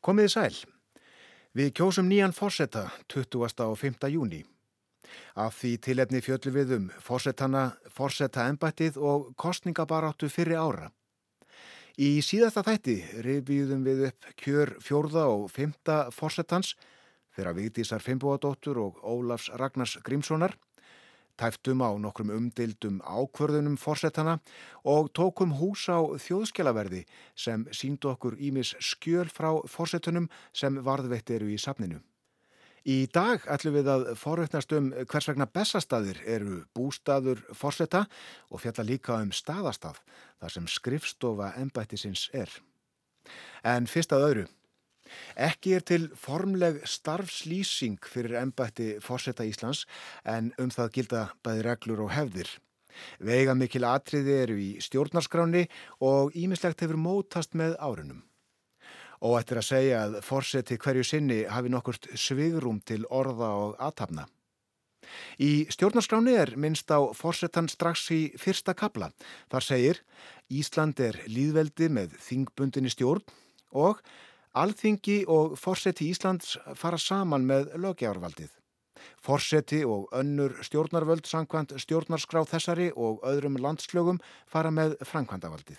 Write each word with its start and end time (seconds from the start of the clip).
Komiði 0.00 0.30
sæl. 0.32 0.54
Við 1.52 1.74
kjósum 1.76 2.06
nýjan 2.08 2.32
fórsetta 2.32 2.86
20. 3.12 3.66
og 3.66 3.74
5. 3.76 4.08
júni. 4.08 4.38
Af 5.36 5.58
því 5.58 5.72
tilefni 5.84 6.22
fjöldlu 6.24 6.52
við 6.54 6.72
um 6.76 6.86
fórsettana, 7.04 7.74
fórsetta 7.92 8.46
ennbættið 8.48 8.96
og 8.96 9.34
kostningabaráttu 9.36 10.30
fyrir 10.32 10.56
ára. 10.56 10.88
Í 12.00 12.22
síðasta 12.24 12.62
þætti 12.64 12.96
reyfiðum 13.26 13.84
við 13.84 14.06
upp 14.08 14.30
kjör 14.40 14.72
fjórða 14.80 15.26
og 15.34 15.50
fymta 15.52 15.98
fórsettans 16.16 16.72
þeirra 17.36 17.52
Vigdísar 17.58 18.00
Fimboadóttur 18.00 18.80
og 18.80 19.02
Ólafs 19.04 19.50
Ragnars 19.52 19.98
Grímssonar 20.06 20.56
tæftum 21.40 21.80
á 21.80 21.90
nokkrum 21.96 22.30
umdildum 22.34 23.00
ákvörðunum 23.00 23.78
fórsetana 23.80 24.36
og 24.84 25.10
tókum 25.16 25.56
hús 25.56 25.86
á 25.88 25.98
þjóðskjalaverði 26.26 27.06
sem 27.34 27.64
síndu 27.72 28.12
okkur 28.12 28.36
ímis 28.36 28.74
skjöl 28.78 29.28
frá 29.32 29.50
fórsetunum 29.64 30.28
sem 30.52 30.76
varðveitt 30.84 31.32
eru 31.32 31.48
í 31.48 31.58
safninu. 31.58 32.00
Í 32.88 33.04
dag 33.12 33.42
ætlum 33.44 33.74
við 33.76 33.88
að 33.92 34.06
forveitnast 34.16 34.70
um 34.72 34.88
hvers 35.10 35.28
vegna 35.28 35.46
bestastaðir 35.52 36.22
eru 36.24 36.62
bústaður 36.76 37.42
fórseta 37.52 38.06
og 38.48 38.62
fjalla 38.62 38.86
líka 38.88 39.18
um 39.20 39.34
staðastaf 39.36 40.00
þar 40.40 40.54
sem 40.54 40.68
skrifstofa 40.68 41.52
ennbættisins 41.60 42.30
er. 42.32 42.48
En 43.64 43.84
fyrst 43.86 44.16
að 44.16 44.26
öðru. 44.30 44.46
Ekki 45.36 45.74
er 45.76 45.84
til 45.86 46.08
formleg 46.18 46.80
starfslýsing 46.88 48.00
fyrir 48.06 48.38
ennbætti 48.40 48.96
fórseta 49.04 49.46
Íslands 49.48 49.84
en 50.24 50.52
um 50.58 50.72
það 50.72 50.92
gilda 50.96 51.22
bæði 51.44 51.66
reglur 51.66 52.04
og 52.06 52.12
hefðir. 52.14 52.50
Veiga 53.22 53.54
mikil 53.54 53.86
atriði 53.86 54.34
eru 54.44 54.58
í 54.60 54.70
stjórnarskráni 54.82 55.66
og 56.06 56.34
ímislegt 56.36 56.82
hefur 56.84 56.98
mótast 57.00 57.54
með 57.58 57.76
árunum. 57.78 58.24
Og 59.20 59.36
ættir 59.36 59.60
að 59.60 59.68
segja 59.68 60.02
að 60.06 60.20
fórseti 60.24 60.78
hverju 60.80 61.04
sinni 61.04 61.42
hafi 61.44 61.72
nokkurt 61.72 62.08
svigrum 62.16 62.80
til 62.80 63.04
orða 63.10 63.50
og 63.66 63.74
aðtapna. 63.78 64.26
Í 65.40 65.66
stjórnarskráni 65.72 66.34
er 66.38 66.54
minnst 66.60 66.90
á 66.92 67.00
fórsetan 67.16 67.68
strax 67.72 68.06
í 68.14 68.20
fyrsta 68.40 68.74
kabla. 68.78 69.10
Þar 69.50 69.66
segir 69.66 70.02
Ísland 70.50 71.00
er 71.02 71.20
líðveldi 71.28 71.90
með 71.92 72.16
þingbundinni 72.26 72.92
stjórn 72.92 73.24
og 73.70 74.00
Alþingi 74.50 75.28
og 75.30 75.52
Forseti 75.54 76.08
Íslands 76.10 76.56
fara 76.74 76.98
saman 76.98 77.44
með 77.46 77.68
löggjárvaldið. 77.78 78.48
Forseti 79.22 79.84
og 79.86 80.08
önnur 80.10 80.56
stjórnarvöld 80.66 81.28
sangkvæmt 81.30 81.76
stjórnarskrá 81.78 82.42
þessari 82.50 82.88
og 82.96 83.22
öðrum 83.22 83.60
landslögum 83.62 84.18
fara 84.50 84.72
með 84.74 84.96
framkvæmdavaldið. 85.06 85.78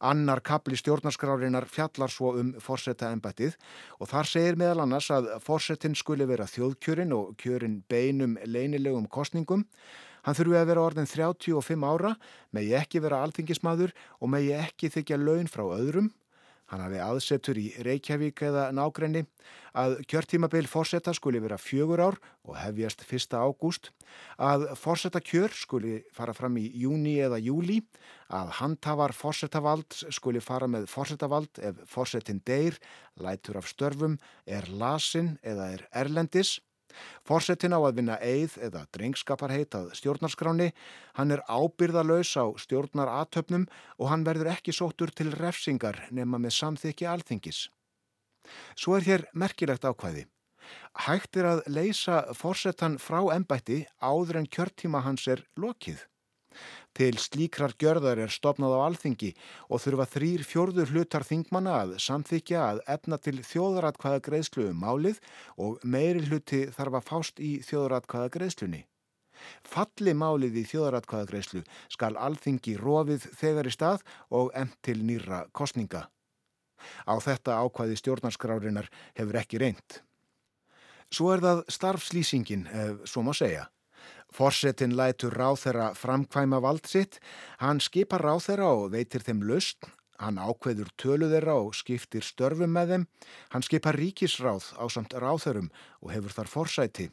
Annar 0.00 0.40
kapli 0.40 0.78
stjórnarskrárinar 0.80 1.68
fjallar 1.68 2.10
svo 2.10 2.32
um 2.40 2.54
forseta 2.60 3.12
embættið 3.12 3.58
og 4.00 4.08
þar 4.08 4.30
segir 4.32 4.56
meðal 4.56 4.86
annars 4.86 5.10
að 5.12 5.28
forsetin 5.44 5.94
skuli 5.96 6.24
vera 6.28 6.48
þjóðkjörin 6.48 7.12
og 7.12 7.36
kjörin 7.36 7.82
beinum 7.88 8.38
leinilegum 8.48 9.06
kostningum. 9.12 9.66
Hann 10.24 10.38
þurfi 10.38 10.56
að 10.56 10.68
vera 10.72 10.88
orðin 10.88 11.08
35 11.10 11.84
ára, 11.84 12.16
megi 12.50 12.74
ekki 12.80 13.04
vera 13.04 13.20
alþingismadur 13.26 13.92
og 14.20 14.32
megi 14.32 14.52
ekki 14.56 14.88
þykja 14.96 15.20
laun 15.20 15.52
frá 15.52 15.66
öðrum 15.68 16.12
Hann 16.72 16.80
hafi 16.80 17.00
aðsetur 17.04 17.58
í 17.60 17.66
Reykjavík 17.84 18.40
eða 18.48 18.70
nágrenni 18.72 19.26
að 19.76 19.98
kjörtímabil 20.08 20.64
fórsetta 20.70 21.12
skuli 21.12 21.42
vera 21.44 21.58
fjögur 21.60 22.00
ár 22.00 22.16
og 22.48 22.56
hefjast 22.56 23.04
1. 23.04 23.36
ágúst, 23.36 23.90
að 24.40 24.64
fórsetta 24.80 25.20
kjör 25.20 25.52
skuli 25.52 25.98
fara 26.16 26.32
fram 26.32 26.56
í 26.56 26.64
júni 26.80 27.18
eða 27.20 27.42
júli, 27.44 27.82
að 28.32 28.54
handhafar 28.62 29.12
fórsettavald 29.12 29.98
skuli 30.16 30.40
fara 30.40 30.70
með 30.72 30.88
fórsettavald 30.88 31.60
ef 31.60 31.84
fórsettin 31.92 32.40
deyr, 32.48 32.80
lætur 33.20 33.60
af 33.60 33.68
störfum, 33.68 34.16
er 34.48 34.64
lasin 34.72 35.34
eða 35.44 35.74
er 35.76 35.88
erlendis, 35.92 36.56
Forsetin 37.28 37.74
á 37.76 37.80
að 37.80 37.96
vinna 38.00 38.18
eið 38.20 38.58
eða 38.68 38.84
drengskaparheit 38.94 39.74
að 39.78 39.92
stjórnarskráni, 39.98 40.70
hann 41.18 41.34
er 41.34 41.44
ábyrðalös 41.48 42.34
á 42.38 42.46
stjórnaratöfnum 42.64 43.68
og 43.98 44.10
hann 44.12 44.26
verður 44.28 44.52
ekki 44.54 44.74
sóttur 44.76 45.12
til 45.14 45.32
refsingar 45.32 46.04
nema 46.10 46.38
með 46.38 46.56
samþykki 46.58 47.08
alþingis. 47.08 47.66
Svo 48.76 48.96
er 48.98 49.06
hér 49.06 49.26
merkilegt 49.32 49.84
ákvæði. 49.86 50.26
Hægt 51.06 51.36
er 51.40 51.48
að 51.48 51.66
leysa 51.66 52.22
forsetan 52.36 52.98
frá 53.02 53.20
ennbætti 53.34 53.82
áður 53.98 54.42
en 54.42 54.48
kjörtíma 54.48 55.02
hans 55.06 55.26
er 55.28 55.44
lokið. 55.56 56.06
Til 56.96 57.16
slíkrar 57.20 57.74
gjörðar 57.80 58.20
er 58.24 58.32
stopnað 58.32 58.76
á 58.76 58.80
alþingi 58.84 59.32
og 59.68 59.82
þurfa 59.84 60.06
þrýr 60.14 60.46
fjörður 60.46 60.92
hlutar 60.92 61.26
þingmanna 61.28 61.74
að 61.80 61.96
samþykja 62.04 62.62
að 62.68 62.82
efna 62.96 63.18
til 63.18 63.38
þjóðratkvæða 63.48 64.22
greiðslu 64.28 64.68
um 64.70 64.80
málið 64.84 65.20
og 65.56 65.82
meiri 65.82 66.24
hluti 66.28 66.64
þarf 66.74 67.00
að 67.00 67.08
fást 67.10 67.42
í 67.42 67.52
þjóðratkvæða 67.68 68.32
greiðslunni. 68.36 68.84
Falli 69.66 70.14
málið 70.14 70.60
í 70.60 70.64
þjóðratkvæða 70.70 71.28
greiðslu 71.30 71.62
skal 71.90 72.14
alþingi 72.20 72.76
rofið 72.78 73.26
þegar 73.40 73.68
í 73.68 73.74
stað 73.74 74.04
og 74.30 74.52
enn 74.58 74.72
til 74.84 75.00
nýra 75.02 75.46
kostninga. 75.56 76.06
Á 77.06 77.14
þetta 77.22 77.60
ákvæði 77.62 77.98
stjórnarskrárinar 78.00 78.90
hefur 79.18 79.38
ekki 79.42 79.60
reynd. 79.62 80.02
Svo 81.12 81.32
er 81.34 81.42
það 81.44 81.62
starfslýsingin, 81.68 82.66
ef 82.66 83.02
svo 83.10 83.22
má 83.26 83.34
segja. 83.36 83.66
Forsetin 84.32 84.96
lætur 84.96 85.34
ráþeira 85.36 85.92
framkvæma 85.94 86.60
vald 86.64 86.86
sitt, 86.88 87.18
hann 87.60 87.80
skipar 87.80 88.24
ráþeira 88.24 88.70
og 88.72 88.92
veitir 88.94 89.24
þeim 89.24 89.42
lust, 89.48 89.84
hann 90.18 90.38
ákveður 90.40 90.92
töluðeira 90.96 91.56
og 91.60 91.74
skiptir 91.76 92.24
störfum 92.24 92.72
með 92.72 92.94
þeim, 92.94 93.08
hann 93.52 93.66
skipar 93.66 93.98
ríkisráð 93.98 94.72
á 94.78 94.84
samt 94.88 95.12
ráþeirum 95.12 95.68
og 96.00 96.14
hefur 96.14 96.36
þar 96.38 96.52
forsæti. 96.54 97.10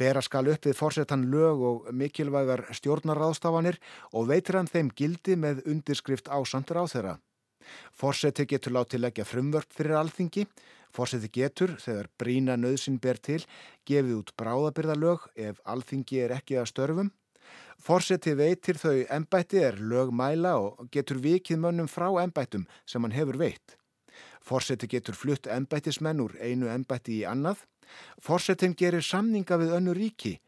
Bera 0.00 0.22
skal 0.24 0.48
upp 0.48 0.64
við 0.64 0.76
forsetan 0.78 1.26
lög 1.32 1.62
og 1.70 1.88
mikilvægar 1.92 2.64
stjórnarráðstafanir 2.78 3.76
og 4.16 4.30
veitir 4.30 4.56
hann 4.56 4.70
þeim 4.70 4.88
gildi 4.96 5.36
með 5.36 5.66
undirskrift 5.68 6.30
á 6.32 6.38
samt 6.48 6.72
ráþeira. 6.72 7.18
Forseti 7.92 8.46
getur 8.48 8.72
látið 8.78 9.04
leggja 9.04 9.26
frumvörp 9.28 9.74
fyrir 9.76 9.98
alþingi, 10.00 10.46
Fórseti 10.94 11.30
getur, 11.32 11.76
þegar 11.80 12.08
brína 12.18 12.56
nöðsin 12.56 12.98
ber 13.02 13.20
til, 13.20 13.40
gefið 13.88 14.18
út 14.18 14.34
bráðabyrðalög 14.40 15.28
ef 15.36 15.60
alþingi 15.64 16.22
er 16.24 16.36
ekki 16.38 16.58
að 16.60 16.70
störfum. 16.72 17.10
Fórseti 17.78 18.34
veitir 18.34 18.78
þau 18.80 19.04
ennbætti 19.14 19.62
er 19.62 19.78
lögmæla 19.78 20.56
og 20.58 20.88
getur 20.92 21.20
vikið 21.22 21.60
mönnum 21.62 21.88
frá 21.88 22.08
ennbættum 22.22 22.66
sem 22.86 23.04
hann 23.04 23.14
hefur 23.14 23.38
veitt. 23.40 23.76
Fórseti 24.42 24.88
getur 24.90 25.14
flutt 25.14 25.46
ennbættismenn 25.46 26.22
úr 26.24 26.34
einu 26.40 26.70
ennbætti 26.72 27.20
í 27.20 27.26
annað. 27.28 27.62
Fórsetin 28.20 28.74
gerir 28.76 29.04
samninga 29.04 29.58
við 29.60 29.74
önnu 29.78 29.94
ríki. 29.96 30.38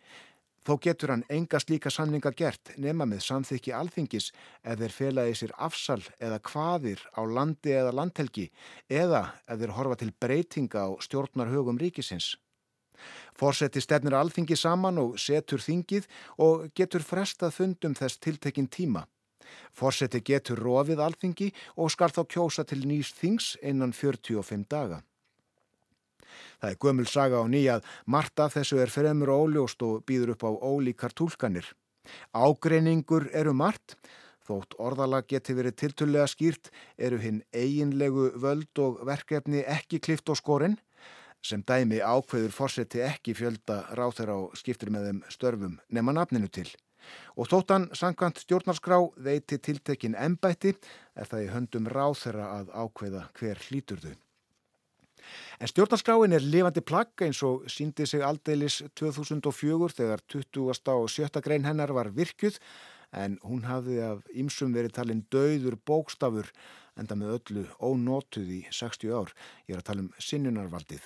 Þó 0.61 0.75
getur 0.85 1.15
hann 1.15 1.23
enga 1.33 1.59
slíka 1.63 1.91
samninga 1.93 2.35
gert 2.37 2.75
nema 2.77 3.07
með 3.09 3.23
samþykki 3.25 3.73
alþingis 3.73 4.27
eða 4.61 4.83
þeir 4.83 4.95
felaði 4.97 5.39
sér 5.41 5.55
afsal 5.57 6.03
eða 6.21 6.41
hvaðir 6.51 7.05
á 7.17 7.21
landi 7.25 7.73
eða 7.73 7.95
landhelgi 7.97 8.51
eða 8.89 9.23
eða 9.47 9.59
þeir 9.63 9.75
horfa 9.79 9.99
til 10.03 10.13
breytinga 10.21 10.85
á 10.85 10.89
stjórnarhugum 11.01 11.81
ríkisins. 11.81 12.35
Fórseti 13.33 13.81
stefnir 13.81 14.19
alþingi 14.19 14.57
saman 14.59 15.01
og 15.01 15.17
setur 15.17 15.65
þingið 15.65 16.09
og 16.45 16.69
getur 16.77 17.05
frestað 17.09 17.57
fundum 17.57 17.97
þess 17.97 18.21
tiltekinn 18.21 18.69
tíma. 18.69 19.07
Fórseti 19.73 20.21
getur 20.21 20.61
rofið 20.61 21.01
alþingi 21.01 21.49
og 21.81 21.89
skal 21.95 22.13
þá 22.13 22.23
kjósa 22.35 22.67
til 22.69 22.85
nýst 22.85 23.17
þings 23.23 23.55
innan 23.63 23.97
45 23.97 24.69
daga. 24.69 25.01
Það 26.61 26.71
er 26.71 26.81
gömul 26.85 27.07
saga 27.09 27.43
á 27.43 27.45
nýjað, 27.49 27.85
Marta 28.07 28.49
þessu 28.53 28.81
er 28.83 28.93
fremur 28.93 29.33
óljóst 29.35 29.83
og 29.87 30.03
býður 30.09 30.35
upp 30.35 30.47
á 30.47 30.51
ólíkar 30.51 31.15
tólkanir. 31.17 31.67
Ágreiningur 32.35 33.29
eru 33.37 33.55
margt, 33.55 33.97
þótt 34.47 34.77
orðalag 34.83 35.29
geti 35.31 35.55
verið 35.55 35.77
tiltullega 35.83 36.29
skýrt 36.31 36.71
eru 36.99 37.21
hinn 37.23 37.43
eiginlegu 37.55 38.31
völd 38.41 38.83
og 38.83 39.03
verkefni 39.07 39.63
ekki 39.67 40.01
klift 40.03 40.31
á 40.33 40.35
skorinn, 40.35 40.79
sem 41.43 41.63
dæmi 41.65 42.03
ákveður 42.05 42.53
fórseti 42.53 43.01
ekki 43.05 43.35
fjölda 43.37 43.83
ráþeir 43.97 44.33
á 44.37 44.39
skiptir 44.61 44.93
með 44.93 45.07
þeim 45.09 45.21
störfum 45.33 45.77
nema 45.89 46.13
nafninu 46.17 46.51
til. 46.53 46.69
Og 47.41 47.49
þóttan 47.49 47.89
sangkvæmt 47.97 48.43
stjórnarskrá 48.43 48.99
veiti 49.25 49.57
tiltekin 49.59 50.19
embætti 50.19 50.75
er 51.17 51.31
það 51.31 51.47
í 51.47 51.53
höndum 51.55 51.89
ráþeira 51.89 52.51
að 52.59 52.75
ákveða 52.77 53.23
hver 53.39 53.63
hlítur 53.69 54.03
þau. 54.05 54.13
En 55.61 55.71
stjórnarskráin 55.71 56.37
er 56.37 56.45
lifandi 56.45 56.83
plagg 56.85 57.27
eins 57.27 57.43
og 57.47 57.67
síndi 57.71 58.07
sig 58.07 58.25
aldeilis 58.25 58.81
2004 58.99 59.93
þegar 59.99 60.25
20. 60.29 60.71
og 60.97 61.11
7. 61.11 61.43
grein 61.45 61.69
hennar 61.69 61.93
var 61.97 62.13
virkjuð 62.17 62.59
en 63.13 63.39
hún 63.43 63.65
hafði 63.67 64.01
af 64.07 64.27
ýmsum 64.31 64.75
verið 64.75 64.95
talin 64.99 65.25
döður 65.33 65.79
bókstafur 65.87 66.51
enda 67.01 67.17
með 67.19 67.39
öllu 67.39 67.65
ónótuð 67.81 68.53
í 68.61 68.61
60 68.71 69.15
ár. 69.15 69.33
Ég 69.67 69.75
er 69.75 69.83
að 69.83 69.89
tala 69.89 70.07
um 70.07 70.13
sinnunarvaldið. 70.19 71.03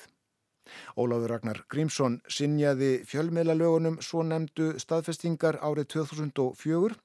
Óláður 0.96 1.34
Ragnar 1.34 1.60
Grímsson 1.68 2.18
sinjaði 2.36 3.04
fjölmiðlalögunum 3.08 3.98
svo 4.04 4.24
nefndu 4.26 4.72
staðfestingar 4.80 5.60
árið 5.60 5.90
2004 5.98 6.96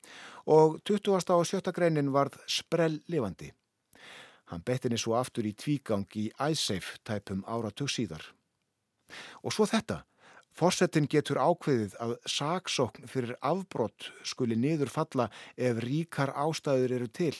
og 0.55 0.79
20. 0.87 1.17
og 1.35 1.47
7. 1.51 1.73
greinin 1.75 2.13
varð 2.15 2.39
sprell 2.47 3.01
lifandi. 3.11 3.51
Hann 4.49 4.65
bettinni 4.65 4.97
svo 4.97 5.15
aftur 5.19 5.45
í 5.45 5.53
tvígang 5.53 6.07
í 6.17 6.29
æsseif 6.41 6.95
tæpum 7.05 7.43
áratug 7.45 7.89
síðar. 7.91 8.23
Og 9.43 9.53
svo 9.53 9.67
þetta. 9.69 10.03
Forsetin 10.59 11.05
getur 11.07 11.37
ákveðið 11.39 11.93
að 12.03 12.15
saksókn 12.27 13.05
fyrir 13.07 13.37
afbrott 13.45 14.09
skuli 14.27 14.57
niður 14.59 14.89
falla 14.91 15.29
ef 15.55 15.79
ríkar 15.85 16.33
ástæður 16.33 16.95
eru 16.97 17.07
til. 17.07 17.35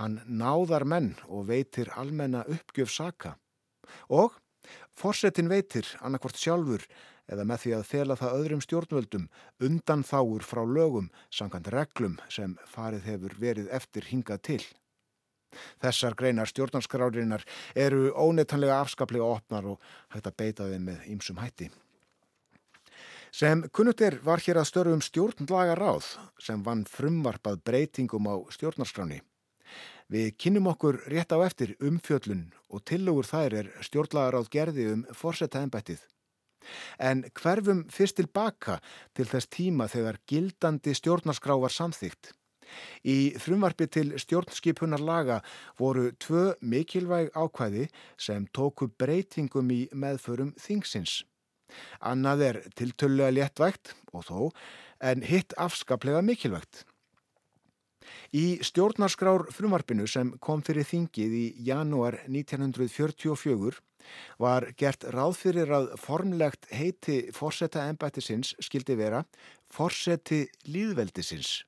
Hann 0.00 0.22
náðar 0.26 0.86
menn 0.88 1.12
og 1.28 1.46
veitir 1.52 1.92
almenna 2.00 2.42
uppgjöf 2.48 2.90
saka. 2.90 3.36
Og 4.08 4.32
forsetin 4.96 5.52
veitir 5.52 5.86
annarkvort 6.00 6.40
sjálfur 6.40 6.88
eða 7.28 7.44
með 7.44 7.62
því 7.62 7.74
að 7.76 7.86
fela 7.92 8.16
það 8.16 8.36
öðrum 8.40 8.64
stjórnvöldum 8.64 9.28
undan 9.68 10.04
þáur 10.10 10.44
frá 10.48 10.64
lögum 10.64 11.10
sangant 11.30 11.68
reglum 11.74 12.16
sem 12.32 12.56
farið 12.72 13.10
hefur 13.12 13.36
verið 13.38 13.72
eftir 13.78 14.08
hingað 14.08 14.44
til. 14.48 14.62
Þessar 15.82 16.16
greinar 16.18 16.50
stjórnarskrárinar 16.50 17.44
eru 17.74 18.10
óneitanlega 18.12 18.80
afskaplega 18.82 19.24
opnar 19.24 19.68
og 19.74 19.92
hægt 20.14 20.28
að 20.30 20.38
beita 20.42 20.68
þeim 20.70 20.90
með 20.90 21.06
ýmsum 21.14 21.40
hætti. 21.42 21.70
Sem 23.32 23.66
kunnutt 23.72 24.00
er 24.00 24.18
var 24.24 24.40
hér 24.40 24.60
að 24.60 24.70
störfum 24.70 25.02
stjórnlaga 25.04 25.74
ráð 25.76 26.14
sem 26.40 26.62
vann 26.64 26.86
frumvarpað 26.88 27.60
breytingum 27.64 28.28
á 28.28 28.34
stjórnarskráni. 28.54 29.20
Við 30.08 30.30
kynum 30.40 30.70
okkur 30.70 31.02
rétt 31.12 31.34
á 31.36 31.38
eftir 31.44 31.74
umfjöllun 31.84 32.46
og 32.72 32.84
tilugur 32.88 33.28
þær 33.28 33.56
er 33.60 33.68
stjórnlaga 33.84 34.32
ráð 34.38 34.48
gerði 34.54 34.86
um 34.94 35.02
forsetta 35.12 35.60
ennbættið. 35.60 36.00
En 36.98 37.22
hverfum 37.36 37.84
fyrst 37.92 38.16
tilbaka 38.16 38.78
til 39.16 39.28
þess 39.28 39.52
tíma 39.52 39.88
þegar 39.92 40.20
gildandi 40.28 40.96
stjórnarskrá 40.96 41.56
var 41.60 41.72
samþygt. 41.72 42.32
Í 43.04 43.34
frumvarfi 43.40 43.88
til 43.90 44.12
stjórnskipunar 44.20 45.02
laga 45.04 45.40
voru 45.80 46.10
tvö 46.24 46.52
mikilvæg 46.60 47.32
ákvæði 47.34 47.88
sem 48.16 48.46
tóku 48.52 48.90
breytingum 48.98 49.72
í 49.74 49.80
meðförum 49.92 50.54
þingsins. 50.60 51.22
Annað 52.00 52.44
er 52.50 52.60
tiltölulega 52.76 53.34
léttvægt 53.36 53.92
og 54.12 54.24
þó, 54.28 54.38
en 55.04 55.22
hitt 55.22 55.52
afskaplega 55.60 56.22
mikilvægt. 56.24 56.86
Í 58.32 58.60
stjórnarskrár 58.64 59.46
frumvarpinu 59.52 60.06
sem 60.08 60.30
kom 60.44 60.62
fyrir 60.64 60.86
þingið 60.88 61.34
í 61.36 61.44
janúar 61.68 62.18
1944 62.24 63.80
var 64.40 64.68
gert 64.80 65.04
ráð 65.12 65.36
fyrir 65.42 65.72
að 65.74 65.90
formlegt 66.00 66.68
heiti 66.72 67.18
forsetta 67.36 67.84
ennbættisins 67.90 68.54
skildi 68.64 68.96
vera 69.00 69.24
forseti 69.72 70.46
líðveldisins. 70.68 71.64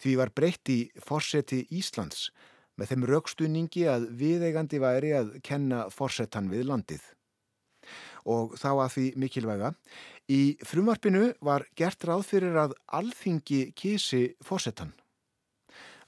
Því 0.00 0.16
var 0.20 0.32
breytt 0.34 0.70
í 0.72 0.78
forseti 1.02 1.64
Íslands 1.74 2.30
með 2.78 2.90
þeim 2.90 3.06
raukstuðningi 3.10 3.84
að 3.90 4.08
viðeigandi 4.18 4.80
væri 4.82 5.12
að 5.18 5.36
kenna 5.46 5.84
forsetan 5.94 6.50
við 6.50 6.66
landið. 6.70 7.04
Og 8.24 8.56
þá 8.56 8.70
að 8.72 8.90
því 8.94 9.06
mikilvæga, 9.20 9.74
í 10.32 10.56
frumvarpinu 10.64 11.34
var 11.44 11.66
gert 11.76 12.04
ráð 12.08 12.24
fyrir 12.30 12.56
að 12.56 12.76
alþingi 12.96 13.66
kísi 13.76 14.24
forsetan. 14.42 14.94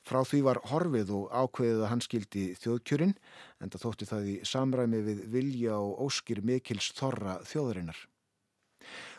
Frá 0.06 0.20
því 0.22 0.40
var 0.46 0.60
horfið 0.70 1.08
og 1.18 1.30
ákveðið 1.34 1.80
að 1.82 1.90
hann 1.90 2.02
skildi 2.04 2.44
þjóðkjörin 2.62 3.14
en 3.60 3.72
það 3.72 3.82
þótti 3.82 4.06
það 4.12 4.28
í 4.30 4.34
samræmi 4.46 5.00
við 5.02 5.24
vilja 5.32 5.78
og 5.82 6.04
óskir 6.06 6.44
mikils 6.46 6.92
þorra 6.94 7.40
þjóðurinnar. 7.42 7.98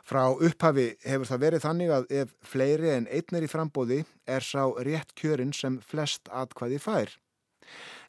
Frá 0.08 0.24
upphafi 0.32 0.94
hefur 1.04 1.28
það 1.28 1.42
verið 1.44 1.64
þannig 1.66 1.90
að 1.92 2.12
ef 2.22 2.30
fleiri 2.48 2.92
en 2.94 3.08
einnir 3.12 3.44
í 3.44 3.52
frambóði 3.52 3.98
er 4.24 4.46
sá 4.46 4.62
rétt 4.88 5.12
kjörin 5.20 5.52
sem 5.52 5.82
flest 5.84 6.32
atkvæði 6.32 6.80
fær. 6.80 7.12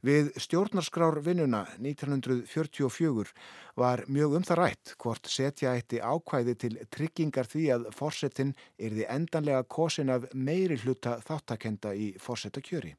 Við 0.06 0.30
stjórnarskrárvinnuna 0.38 1.64
1944 1.82 3.34
var 3.82 4.04
mjög 4.06 4.38
um 4.38 4.46
það 4.46 4.60
rætt 4.62 4.94
hvort 5.02 5.26
setja 5.26 5.74
eitti 5.74 5.98
ákvæði 5.98 6.54
til 6.62 6.72
tryggingar 6.94 7.50
því 7.50 7.66
að 7.74 7.90
fórsetin 7.98 8.54
er 8.78 8.94
því 8.94 9.10
endanlega 9.18 9.66
kosin 9.66 10.14
af 10.14 10.30
meiri 10.34 10.78
hluta 10.78 11.18
þáttakenda 11.26 11.98
í 11.98 12.12
fórsetakjöri. 12.22 12.94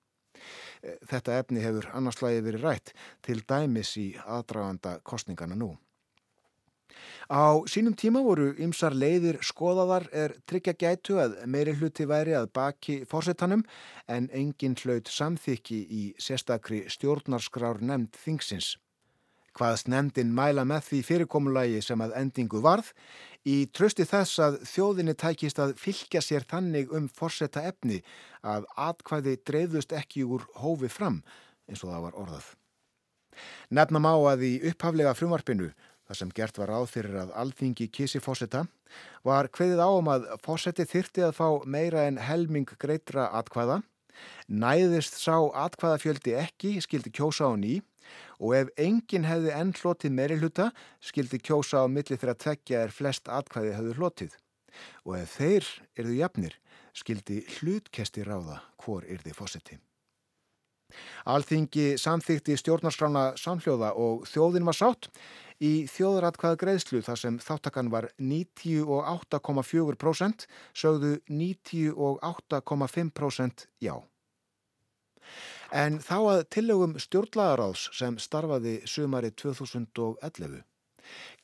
Þetta 1.07 1.39
efni 1.39 1.63
hefur 1.63 1.87
annarslægi 1.95 2.43
verið 2.43 2.67
rætt 2.67 2.97
til 3.23 3.45
dæmis 3.47 3.95
í 3.95 4.09
aðdraganda 4.25 4.99
kostningana 5.07 5.55
nú. 5.55 5.77
Á 7.29 7.61
sínum 7.69 7.93
tíma 7.93 8.21
voru 8.25 8.51
ymsar 8.57 8.95
leiðir 8.97 9.39
skoðaðar 9.45 10.07
er 10.11 10.35
tryggja 10.49 10.73
gætu 10.73 11.19
að 11.21 11.37
meiri 11.45 11.75
hluti 11.77 12.07
væri 12.09 12.35
að 12.37 12.51
baki 12.55 12.99
fórsetanum 13.09 13.63
en 14.07 14.29
engin 14.33 14.77
hlaut 14.81 15.09
samþykki 15.13 15.79
í 15.89 16.03
sérstakri 16.17 16.85
stjórnarskrár 16.89 17.81
nefnd 17.81 18.17
þingsins. 18.17 18.75
Hvaðst 19.57 19.89
nefndin 19.91 20.31
mæla 20.35 20.63
með 20.67 20.85
því 20.87 20.99
fyrirkomulagi 21.07 21.81
sem 21.83 22.01
að 22.03 22.13
endingu 22.21 22.61
varð 22.63 22.93
í 23.49 23.65
trösti 23.75 24.05
þess 24.07 24.39
að 24.45 24.59
þjóðinni 24.69 25.15
tækist 25.19 25.59
að 25.59 25.75
fylgja 25.81 26.21
sér 26.23 26.45
þannig 26.49 26.93
um 26.95 27.09
fórseta 27.11 27.65
efni 27.67 27.99
að 28.45 28.67
atkvæði 28.77 29.35
dreifðust 29.47 29.95
ekki 29.97 30.23
úr 30.23 30.45
hófi 30.61 30.91
fram 30.91 31.21
eins 31.69 31.83
og 31.83 31.93
það 31.93 32.05
var 32.07 32.19
orðað. 32.23 32.47
Nefna 33.69 34.01
má 34.03 34.11
að 34.31 34.45
í 34.47 34.53
upphaflega 34.71 35.15
frumvarpinu 35.17 35.69
þar 36.09 36.17
sem 36.17 36.31
gert 36.33 36.57
var 36.57 36.71
ráð 36.73 36.87
fyrir 36.89 37.17
að 37.21 37.33
alþingi 37.37 37.85
kísi 37.93 38.17
fósetta, 38.23 38.63
var 39.21 39.51
hveðið 39.53 39.83
á 39.85 39.89
um 39.93 40.09
að 40.09 40.25
fósetti 40.41 40.87
þyrti 40.89 41.27
að 41.27 41.35
fá 41.37 41.47
meira 41.69 42.07
en 42.09 42.17
helming 42.17 42.71
greitra 42.81 43.27
atkvæða, 43.37 43.83
næðist 44.49 45.19
sá 45.21 45.37
atkvæðafjöldi 45.67 46.33
ekki 46.41 46.79
skildi 46.81 47.13
kjósa 47.13 47.45
á 47.45 47.53
ný 47.53 47.77
og 48.41 48.55
ef 48.57 48.71
enginn 48.81 49.27
hefði 49.29 49.53
enn 49.53 49.73
hlotið 49.77 50.15
meiri 50.17 50.39
hluta 50.41 50.71
skildi 50.97 51.37
kjósa 51.45 51.83
á 51.83 51.87
milli 51.87 52.17
þegar 52.17 52.33
að 52.33 52.41
tvekja 52.45 52.81
er 52.87 52.95
flest 52.95 53.29
atkvæði 53.29 53.75
hefðu 53.77 53.93
hlotið. 53.99 54.33
Og 55.05 55.19
ef 55.19 55.37
þeir 55.37 55.69
erðu 55.99 56.17
jafnir 56.17 56.57
skildi 56.97 57.43
hlutkesti 57.59 58.25
ráða 58.25 58.63
hvor 58.81 59.05
erði 59.05 59.35
fósetti. 59.37 59.77
Alþingi 61.29 61.99
samþykti 62.01 62.55
stjórnarskrána 62.57 63.35
samhljóða 63.37 63.91
og 63.93 64.25
þjóðin 64.29 64.65
var 64.65 64.77
sátt 64.77 65.11
í 65.59 65.85
þjóðratkvað 65.91 66.55
greiðslu 66.63 66.99
þar 67.05 67.19
sem 67.23 67.35
þáttakann 67.43 67.91
var 67.93 68.05
98,4% 68.17 70.47
sögðu 70.73 71.13
98,5% 71.27 73.67
já. 73.83 73.95
En 75.69 76.01
þá 76.01 76.17
að 76.17 76.47
tillögum 76.55 76.97
stjórnlagaráðs 76.97 77.93
sem 77.93 78.17
starfaði 78.17 78.81
sumari 78.89 79.29
2011 79.37 80.63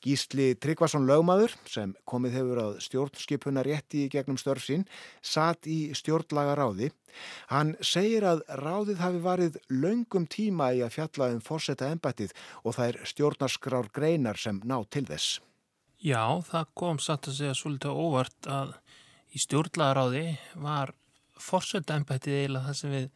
Gísli 0.04 0.52
Tryggvason 0.60 1.06
lögmaður 1.08 1.54
sem 1.70 1.94
komið 2.08 2.36
hefur 2.38 2.60
að 2.62 2.76
stjórnskipuna 2.84 3.64
rétti 3.66 4.04
í 4.04 4.10
gegnum 4.12 4.38
störf 4.40 4.64
sín 4.66 4.84
satt 5.24 5.66
í 5.70 5.92
stjórnlaga 5.96 6.54
ráði. 6.58 6.90
Hann 7.50 7.74
segir 7.80 8.26
að 8.28 8.44
ráðið 8.60 9.02
hafi 9.02 9.22
varið 9.24 9.58
laungum 9.72 10.28
tíma 10.30 10.72
í 10.76 10.82
að 10.84 10.94
fjalla 10.98 11.30
um 11.34 11.42
fórseta 11.44 11.88
ennbættið 11.90 12.34
og 12.62 12.76
það 12.76 12.88
er 12.88 13.00
stjórnarskrár 13.12 13.90
greinar 13.94 14.40
sem 14.40 14.60
ná 14.64 14.78
til 14.90 15.06
þess. 15.08 15.40
Já, 15.96 16.42
það 16.44 16.72
kom 16.76 17.00
satt 17.00 17.30
að 17.30 17.38
segja 17.40 17.56
svolítið 17.56 18.02
óvart 18.04 18.50
að 18.52 18.74
í 19.32 19.40
stjórnlaga 19.40 19.96
ráði 19.96 20.26
var 20.60 20.92
fórseta 21.40 21.96
ennbættið 21.96 22.36
eiginlega 22.42 22.68
það 22.68 22.78
sem 22.80 22.92
við 22.92 23.08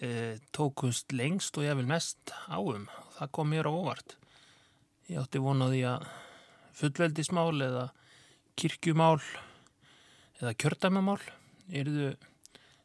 e, 0.00 0.10
tókumst 0.54 1.14
lengst 1.14 1.58
og 1.58 1.66
ég 1.66 1.76
vil 1.78 1.90
mest 1.90 2.32
áum. 2.48 2.86
Það 3.18 3.32
kom 3.36 3.52
mér 3.52 3.68
óvart. 3.70 4.19
Ég 5.10 5.18
átti 5.18 5.40
vonaði 5.42 5.80
að 5.90 6.04
fullveldismál 6.78 7.56
eða 7.64 7.88
kirkjumál 8.60 9.16
eða 10.38 10.52
kjördæmamál 10.54 11.18
eruðu 11.66 12.12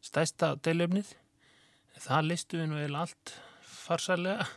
stæsta 0.01 0.55
deilöfnið. 0.65 1.11
Það 2.01 2.25
listu 2.31 2.57
við 2.57 2.71
nú 2.71 2.79
eða 2.81 3.03
allt 3.03 3.35
farsarlega 3.61 4.49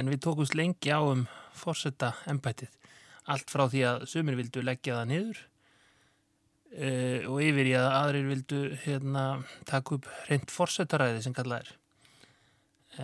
en 0.00 0.08
við 0.08 0.22
tókumst 0.24 0.56
lengi 0.56 0.88
á 0.88 1.04
um 1.04 1.26
fórsetta 1.52 2.14
ennbætið. 2.24 2.72
Allt 3.28 3.52
frá 3.52 3.66
því 3.68 3.84
að 3.90 4.08
sumir 4.08 4.40
vildu 4.40 4.64
leggja 4.64 4.96
það 5.02 5.12
niður 5.12 5.44
uh, 6.72 7.20
og 7.28 7.38
yfir 7.50 7.68
í 7.68 7.78
að 7.84 7.92
aðrir 8.00 8.32
vildu 8.32 8.64
hérna, 8.86 9.28
taka 9.68 10.00
upp 10.00 10.12
reynd 10.32 10.48
fórsetaræði 10.56 11.20
sem 11.28 11.36
kallað 11.36 11.66
er. 11.66 11.78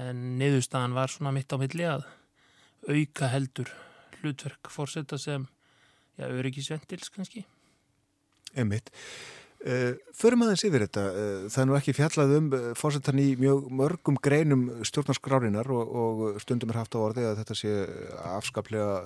En 0.08 0.28
niðurstaðan 0.40 0.96
var 0.96 1.12
svona 1.12 1.36
mitt 1.36 1.52
á 1.52 1.60
milli 1.60 1.90
að 1.98 2.08
auka 2.88 3.28
heldur 3.32 3.70
hlutverk 4.20 4.70
fórseta 4.72 5.18
sem 5.18 5.46
ja, 6.18 6.28
öryggisvendils 6.28 7.10
kannski. 7.14 7.44
Emmitt. 8.54 8.90
Uh, 9.64 9.94
förum 10.12 10.42
aðeins 10.44 10.60
yfir 10.66 10.82
þetta, 10.84 11.02
uh, 11.08 11.44
það 11.48 11.62
er 11.62 11.68
nú 11.70 11.76
ekki 11.78 11.92
fjallað 11.96 12.32
um 12.36 12.48
uh, 12.52 12.64
fórsetan 12.76 13.20
í 13.22 13.30
mjög 13.40 13.70
mörgum 13.72 14.18
greinum 14.20 14.66
stjórnarskrárinar 14.84 15.70
og, 15.72 15.94
og 16.02 16.42
stundum 16.44 16.74
er 16.74 16.82
haft 16.82 16.92
á 16.92 17.00
orði 17.00 17.24
að 17.30 17.40
þetta 17.40 17.56
sé 17.56 17.72
afskaplega 18.34 19.00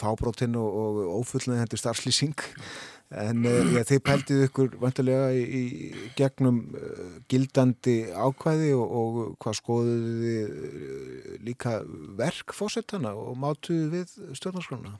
fábrótinn 0.00 0.56
og, 0.56 0.78
og 0.80 1.18
ófullnið 1.18 1.60
hendur 1.60 1.76
starfslýsing 1.82 2.46
en 3.20 3.44
ja, 3.44 3.82
þið 3.84 4.00
pæltið 4.06 4.44
ykkur 4.46 4.78
vantilega 4.80 5.26
í, 5.36 5.42
í 5.44 6.04
gegnum 6.16 6.62
gildandi 7.28 7.98
ákvæði 8.16 8.72
og, 8.78 8.94
og 9.02 9.18
hvað 9.44 9.58
skoðuði 9.60 10.38
líka 11.44 11.82
verk 12.16 12.56
fórsetana 12.56 13.12
og 13.12 13.36
mátuði 13.44 13.90
við 13.98 14.16
stjórnarskrána? 14.40 14.96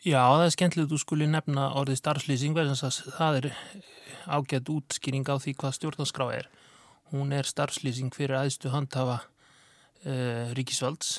Já, 0.00 0.22
það 0.32 0.42
er 0.46 0.52
skemmtilegt 0.54 0.86
að 0.86 0.92
þú 0.94 0.98
skuli 1.02 1.26
nefna 1.28 1.64
orðið 1.76 1.98
starfslýsing 2.00 2.54
verðan 2.56 2.78
að 2.88 3.10
það 3.18 3.34
er 3.36 3.48
ágætt 4.32 4.70
útskýring 4.72 5.28
á 5.28 5.36
því 5.36 5.52
hvað 5.60 5.74
stjórnarskrá 5.76 6.26
er. 6.38 6.48
Hún 7.12 7.34
er 7.36 7.44
starfslýsing 7.44 8.08
fyrir 8.16 8.38
aðstu 8.38 8.72
handhafa 8.72 9.18
uh, 9.20 10.56
ríkisvalds 10.56 11.18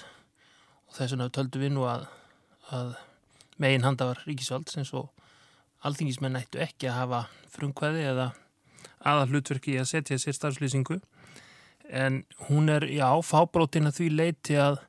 og 0.88 0.98
þess 0.98 1.14
vegna 1.14 1.30
töldu 1.30 1.62
við 1.62 1.76
nú 1.76 1.86
að, 1.86 2.08
að 2.74 2.98
megin 3.62 3.86
handhafar 3.86 4.26
ríkisvalds 4.26 4.82
eins 4.82 4.96
og 4.98 5.14
alþingismenn 5.86 6.40
nættu 6.40 6.66
ekki 6.66 6.90
að 6.90 7.00
hafa 7.04 7.24
frumkvæði 7.54 8.10
eða 8.16 8.32
aða 9.06 9.30
hlutverki 9.30 9.78
að 9.78 9.92
setja 9.94 10.18
sér 10.18 10.40
starfslýsingu 10.40 11.04
en 11.86 12.24
hún 12.50 12.74
er, 12.74 12.90
já, 12.90 13.14
fábrótin 13.22 13.94
að 13.94 14.00
því 14.02 14.12
leiti 14.18 14.58
að, 14.58 14.82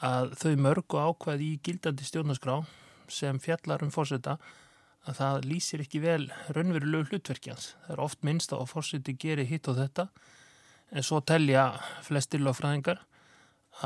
að 0.00 0.38
þau 0.40 0.52
mörgu 0.70 1.08
ákvæði 1.10 1.52
í 1.52 1.64
gildandi 1.68 2.08
stjórnarskrá 2.08 2.62
sem 3.12 3.38
fjallar 3.42 3.84
um 3.84 3.92
fórseta 3.94 4.38
að 5.08 5.16
það 5.20 5.46
lýsir 5.48 5.84
ekki 5.84 6.02
vel 6.02 6.26
raunverulegu 6.52 7.08
hlutverkjans. 7.10 7.74
Það 7.86 7.94
er 7.94 8.02
oft 8.04 8.26
minnst 8.26 8.52
að 8.52 8.66
fórseti 8.68 9.16
gerir 9.16 9.48
hitt 9.48 9.68
og 9.70 9.78
þetta 9.80 10.08
en 10.90 11.06
svo 11.06 11.20
telja 11.24 11.70
flestir 12.04 12.42
lögfræðingar 12.42 13.00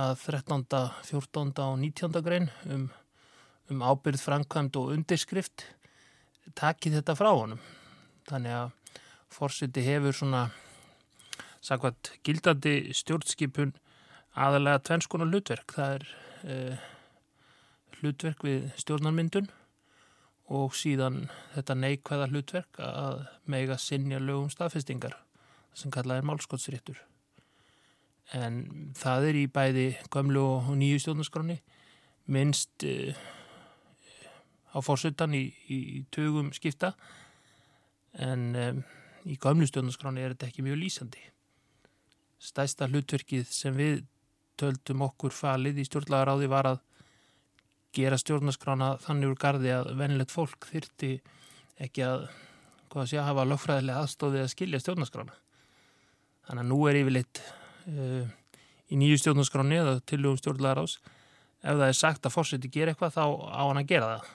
að 0.00 0.16
13., 0.25 0.64
14. 1.07 1.52
og 1.62 1.78
19. 1.78 2.21
grein 2.25 2.50
um, 2.66 2.88
um 3.71 3.85
ábyrð, 3.85 4.23
framkvæmd 4.25 4.78
og 4.81 4.95
undirskrift 4.97 5.69
taki 6.59 6.93
þetta 6.95 7.16
frá 7.19 7.31
honum. 7.31 7.61
Þannig 8.28 8.57
að 8.57 9.00
fórseti 9.35 9.85
hefur 9.85 10.16
svona 10.16 10.49
sakvært 11.64 12.12
gildandi 12.26 12.93
stjórnskipun 12.97 13.75
aðalega 14.35 14.83
tvennskona 14.88 15.28
hlutverk. 15.28 15.76
Það 15.76 15.95
er 15.97 16.07
eh, 16.45 16.90
hlutverk 18.04 18.44
við 18.44 18.68
stjórnarmyndun 18.80 19.49
og 20.52 20.75
síðan 20.76 21.25
þetta 21.54 21.76
neikvæða 21.80 22.28
hlutverk 22.30 22.80
að 22.84 23.25
mega 23.49 23.78
sinja 23.80 24.20
lögum 24.20 24.50
staðfestingar 24.52 25.16
sem 25.75 25.92
kallað 25.92 26.20
er 26.20 26.28
málskottsréttur. 26.28 26.99
En 28.37 28.92
það 28.96 29.28
er 29.30 29.38
í 29.40 29.46
bæði 29.52 29.87
gömlu 30.12 30.44
og 30.44 30.70
nýju 30.78 31.00
stjórnarskráni 31.02 31.58
minnst 32.32 32.84
uh, 32.88 33.16
á 34.73 34.78
fórsuttan 34.84 35.37
í, 35.37 35.46
í, 35.68 36.04
tögum 36.14 36.52
skipta 36.56 36.94
en 38.14 38.54
um, 38.56 38.80
í 39.28 39.37
gömlu 39.40 39.68
stjórnarskráni 39.68 40.25
er 40.25 40.34
þetta 40.34 40.50
ekki 40.50 40.64
mjög 40.64 40.80
lýsandi. 40.82 41.23
Stæsta 42.40 42.88
hlutverkið 42.88 43.49
sem 43.49 43.76
við 43.76 44.04
töldum 44.61 45.04
okkur 45.08 45.34
falið 45.34 45.80
í 45.82 45.87
stjórnlagaráði 45.88 46.50
var 46.52 46.68
að 46.75 46.82
gera 47.95 48.19
stjórnaskrána 48.21 48.95
þannig 49.05 49.33
úr 49.33 49.41
gardi 49.41 49.73
að 49.75 49.91
venilegt 49.99 50.35
fólk 50.35 50.69
þyrti 50.71 51.13
ekki 51.85 52.05
að, 52.07 52.29
hvað 52.93 53.11
sé 53.11 53.19
að 53.21 53.29
hafa 53.31 53.49
lögfræðilega 53.51 54.05
aðstóðið 54.05 54.45
að 54.45 54.53
skilja 54.53 54.81
stjórnaskrána. 54.83 55.37
Þannig 56.45 56.65
að 56.65 56.71
nú 56.71 56.79
er 56.91 57.01
yfirleitt 57.01 57.43
uh, 57.89 58.25
í 58.93 59.01
nýju 59.01 59.21
stjórnaskráni 59.23 59.81
eða 59.81 59.99
tilugum 60.07 60.41
stjórnlegar 60.41 60.83
ás 60.85 60.99
ef 61.65 61.79
það 61.79 61.87
er 61.89 61.99
sagt 61.99 62.27
að 62.29 62.35
fórseti 62.35 62.71
gera 62.73 62.93
eitthvað 62.93 63.15
þá 63.17 63.25
á 63.25 63.63
hann 63.65 63.81
að 63.81 63.91
gera 63.95 64.11
það. 64.13 64.33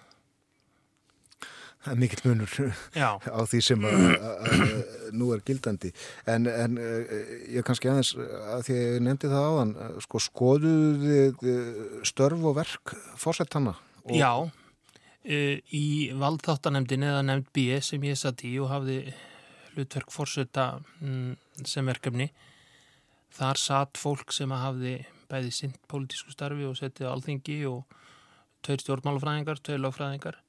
Mikill 1.98 2.22
munur 2.28 2.52
Já. 2.94 3.18
á 3.38 3.42
því 3.50 3.62
sem 3.66 3.86
að, 3.88 4.06
að, 4.20 4.54
að 4.54 4.64
nú 5.18 5.32
er 5.34 5.44
gildandi 5.46 5.92
en, 6.30 6.48
en 6.50 6.78
eh, 6.82 7.14
ég 7.56 7.66
kannski 7.68 7.90
aðeins 7.92 8.14
að 8.20 8.66
því 8.68 8.78
að 8.78 8.86
ég 8.86 9.04
nefndi 9.08 9.32
það 9.32 9.48
áðan 9.50 9.74
sko 10.06 10.22
skoðuðu 10.24 11.20
eh, 11.54 11.84
störf 12.08 12.46
og 12.52 12.58
verk 12.60 12.96
fórsettana? 13.20 13.76
Og... 14.06 14.16
Já, 14.18 14.34
eh, 15.24 15.62
í 15.76 15.86
valdþáttanemdin 16.20 17.08
eða 17.10 17.26
nefnd 17.28 17.52
B 17.56 17.82
sem 17.86 18.06
ég 18.10 18.20
satt 18.20 18.46
í 18.48 18.56
og 18.62 18.72
hafði 18.74 19.02
hlutverk 19.76 20.12
fórsetta 20.14 20.72
mm, 21.00 21.64
sem 21.68 21.88
verkefni 21.88 22.30
þar 23.36 23.62
satt 23.62 24.00
fólk 24.02 24.34
sem 24.36 24.52
hafði 24.52 25.00
bæði 25.30 25.54
sint 25.54 25.82
pólitísku 25.90 26.34
starfi 26.34 26.66
og 26.66 26.78
settið 26.80 27.12
alþingi 27.12 27.60
og 27.70 27.98
tveir 28.66 28.82
stjórnmálafræðingar, 28.84 29.62
tveir 29.64 29.84
lögfræðingar 29.84 30.40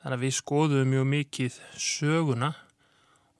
Þannig 0.00 0.16
að 0.16 0.24
við 0.24 0.34
skoðum 0.38 0.92
mjög 0.94 1.06
mikið 1.10 1.56
söguna 1.76 2.54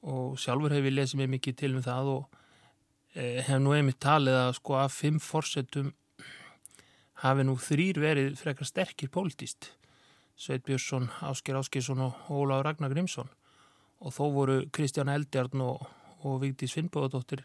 og 0.01 0.37
sjálfur 0.41 0.75
hefur 0.75 0.87
við 0.89 0.97
lesið 0.99 1.21
mjög 1.21 1.31
mikið 1.35 1.57
til 1.61 1.71
um 1.73 1.85
það 1.85 2.11
og 2.13 2.37
e, 3.15 3.25
hef 3.47 3.61
nú 3.61 3.73
einmitt 3.77 4.01
talið 4.05 4.37
að 4.43 4.53
sko 4.59 4.77
að 4.81 4.93
fimm 4.93 5.21
fórsetum 5.25 5.93
hafi 7.25 7.47
nú 7.49 7.57
þrýr 7.61 8.01
verið 8.01 8.37
frekar 8.41 8.69
sterkir 8.69 9.13
pólitíst. 9.13 9.73
Sveit 10.41 10.65
Björnsson, 10.65 11.09
Ásker 11.25 11.57
Áskersson 11.57 12.01
og 12.05 12.29
Óláður 12.33 12.69
Ragnar 12.69 12.93
Grímsson 12.93 13.33
og 14.01 14.15
þó 14.17 14.23
voru 14.33 14.61
Kristján 14.73 15.13
Eldjarn 15.13 15.65
og, 15.65 15.83
og 16.25 16.39
Vigdís 16.45 16.77
Finnbóðadóttir 16.77 17.45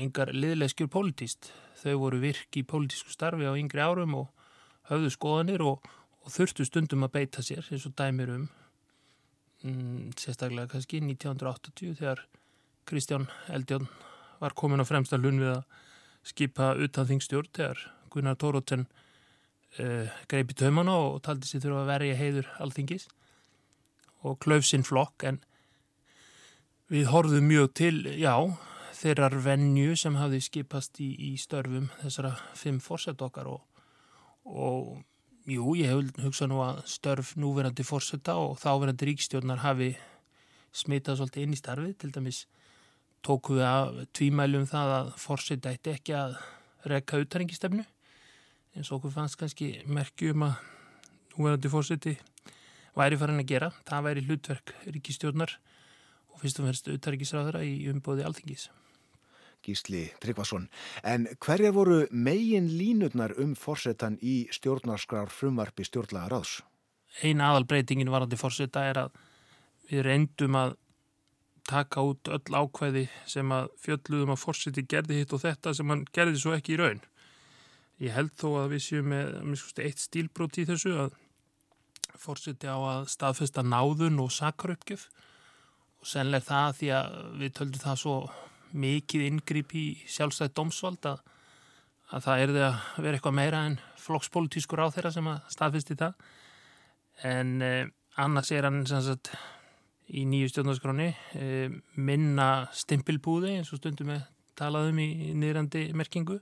engar 0.00 0.32
liðleskjur 0.32 0.88
pólitíst. 0.92 1.52
Þau 1.80 1.94
voru 2.06 2.20
virk 2.24 2.56
í 2.56 2.64
pólitísku 2.64 3.12
starfi 3.12 3.48
á 3.48 3.52
yngri 3.56 3.84
árum 3.84 4.16
og 4.22 4.28
höfðu 4.88 5.12
skoðanir 5.12 5.64
og 5.64 5.88
og 6.28 6.34
þurftu 6.34 6.66
stundum 6.68 7.06
að 7.06 7.14
beita 7.14 7.42
sér 7.44 7.64
eins 7.72 7.86
og 7.88 7.94
dæmir 7.96 8.34
um 8.34 8.42
mm, 9.64 10.12
sérstaklega 10.20 10.68
kannski 10.74 11.00
1980 11.00 11.96
þegar 12.02 12.26
Kristján 12.88 13.24
Eldjón 13.48 13.88
var 14.38 14.52
komin 14.52 14.84
á 14.84 14.86
fremsta 14.88 15.16
hlun 15.16 15.40
við 15.40 15.54
að 15.54 15.64
skipa 16.28 16.74
utan 16.76 17.08
þingstjórn 17.08 17.48
þegar 17.56 17.80
Gunnar 18.12 18.36
Tórótsen 18.36 18.84
uh, 19.80 20.12
greipi 20.28 20.56
taumana 20.56 20.98
og 21.00 21.22
taldi 21.24 21.48
sér 21.48 21.64
þurfa 21.64 21.84
að 21.86 21.92
verja 21.94 22.20
heiður 22.20 22.52
alþingis 22.60 23.08
og 24.26 24.38
klauf 24.42 24.66
sinn 24.68 24.84
flokk. 24.84 25.24
En 25.24 25.40
við 26.92 27.08
horfum 27.12 27.48
mjög 27.48 27.72
til, 27.78 27.96
já, 28.20 28.34
þeirrar 28.98 29.36
vennju 29.44 29.96
sem 29.96 30.16
hafði 30.18 30.40
skipast 30.44 31.00
í, 31.00 31.12
í 31.30 31.36
störfum 31.40 31.88
þessara 32.02 32.36
fimm 32.58 32.80
fórsett 32.84 33.22
okkar 33.24 33.48
og, 33.52 33.62
og 34.44 34.98
Jú, 35.48 35.70
ég 35.80 35.88
hef 35.88 36.10
hugsað 36.20 36.50
nú 36.50 36.58
að 36.60 36.82
störf 36.92 37.30
núverandi 37.40 37.84
fórsetta 37.86 38.34
og 38.36 38.58
þáverandi 38.60 39.06
ríkstjórnar 39.08 39.62
hafi 39.62 39.94
smitað 40.76 41.22
svolítið 41.22 41.46
inn 41.46 41.54
í 41.56 41.60
starfið. 41.60 41.94
Til 42.02 42.10
dæmis 42.12 42.40
tóku 43.24 43.56
við 43.56 43.64
að 43.64 44.02
tvímælum 44.18 44.66
það 44.68 44.92
að 44.98 45.08
fórsetta 45.22 45.72
eitt 45.72 45.88
ekki 45.88 46.18
að 46.18 46.36
rekka 46.92 47.22
uttaringistefnu 47.22 47.86
eins 48.76 48.90
og 48.90 48.98
okkur 48.98 49.14
fannst 49.14 49.38
kannski 49.40 49.70
merkjum 49.88 50.44
að 50.50 50.60
núverandi 51.32 51.72
fórseti 51.72 52.12
væri 52.98 53.16
farin 53.16 53.40
að 53.40 53.48
gera. 53.48 53.70
Það 53.88 54.04
væri 54.10 54.26
hlutverk 54.28 54.74
ríkistjórnar 54.98 55.56
og 56.28 56.44
fyrst 56.44 56.60
og 56.60 56.68
fyrst 56.68 56.92
uttaringisráðara 56.92 57.64
í 57.64 57.88
umbóði 57.88 58.28
alþingis. 58.28 58.68
Gísli 59.68 60.06
Tryggvason. 60.22 60.66
En 61.04 61.28
hverjar 61.44 61.74
voru 61.76 62.00
megin 62.10 62.70
línutnar 62.80 63.36
um 63.42 63.54
fórsetan 63.58 64.16
í 64.24 64.40
stjórnarskrar 64.54 65.28
frumvarfi 65.32 65.84
stjórnlaga 65.84 66.32
ráðs? 66.32 66.58
Eina 67.22 67.52
aðalbreytingin 67.52 68.12
varandi 68.12 68.38
fórseta 68.40 68.84
er 68.88 69.02
að 69.04 69.18
við 69.88 70.04
reyndum 70.06 70.56
að 70.58 70.76
taka 71.68 72.02
út 72.04 72.30
öll 72.32 72.56
ákvæði 72.56 73.04
sem 73.28 73.52
að 73.52 73.68
fjöldluðum 73.82 74.32
að 74.32 74.42
fórseti 74.42 74.84
gerði 74.88 75.20
hitt 75.20 75.34
og 75.36 75.42
þetta 75.44 75.74
sem 75.76 75.92
hann 75.92 76.04
gerði 76.16 76.40
svo 76.40 76.54
ekki 76.56 76.76
í 76.76 76.80
raun. 76.80 77.00
Ég 78.00 78.14
held 78.14 78.32
þó 78.38 78.48
að 78.62 78.74
við 78.74 78.84
séum 78.84 79.08
með, 79.12 79.32
með 79.42 79.60
skusti, 79.60 79.84
eitt 79.84 80.00
stílbrót 80.00 80.60
í 80.62 80.66
þessu 80.68 80.94
að 81.04 81.16
fórseti 82.18 82.70
á 82.70 82.78
að 82.78 83.08
staðfesta 83.12 83.64
náðun 83.66 84.20
og 84.22 84.32
sakaröpgjöf 84.32 85.08
og 85.98 86.08
senlega 86.08 86.46
það 86.46 86.76
því 86.78 86.92
að 86.98 87.18
við 87.42 87.56
töldum 87.58 87.84
það 87.84 88.00
svo 88.04 88.16
mikið 88.72 89.26
ingripp 89.28 89.74
í 89.78 89.84
sjálfstæði 90.10 90.54
domsvald 90.56 91.08
að, 91.08 91.20
að 92.12 92.24
það 92.26 92.42
er 92.42 92.54
það 92.54 92.66
að 92.68 93.04
vera 93.04 93.18
eitthvað 93.18 93.38
meira 93.38 93.62
en 93.68 93.78
flokkspolítískur 94.02 94.82
á 94.84 94.92
þeirra 94.94 95.14
sem 95.14 95.30
að 95.30 95.52
staðfist 95.54 95.92
í 95.94 95.98
það. 96.00 96.26
En 97.28 97.54
eh, 97.64 97.84
annars 98.20 98.52
er 98.54 98.68
hann 98.68 98.84
sagt, 98.88 99.32
í 100.08 100.24
nýju 100.28 100.52
stjórnarskráni 100.52 101.10
eh, 101.36 101.74
minna 101.96 102.68
stimpilbúði 102.72 103.58
eins 103.58 103.72
og 103.74 103.82
stundum 103.82 104.14
við 104.14 104.24
talaðum 104.58 105.02
í 105.02 105.34
nýrandi 105.38 105.88
merkingu. 105.96 106.38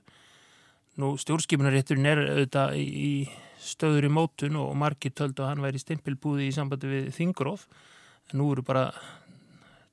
Nú 0.97 1.11
stjórnskipunarétturinn 1.21 2.09
er 2.09 2.23
auðvitað 2.23 2.79
í, 2.79 2.85
í 2.87 3.11
stöður 3.61 4.07
í 4.07 4.13
mótun 4.13 4.57
og 4.61 4.73
margir 4.79 5.13
töldu 5.13 5.43
að 5.43 5.51
hann 5.51 5.63
væri 5.65 5.81
stimpilbúði 5.81 6.47
í 6.47 6.55
sambandi 6.55 6.89
við 6.89 7.11
þingróf 7.17 7.67
nú 8.37 8.49
eru 8.53 8.63
bara 8.65 8.89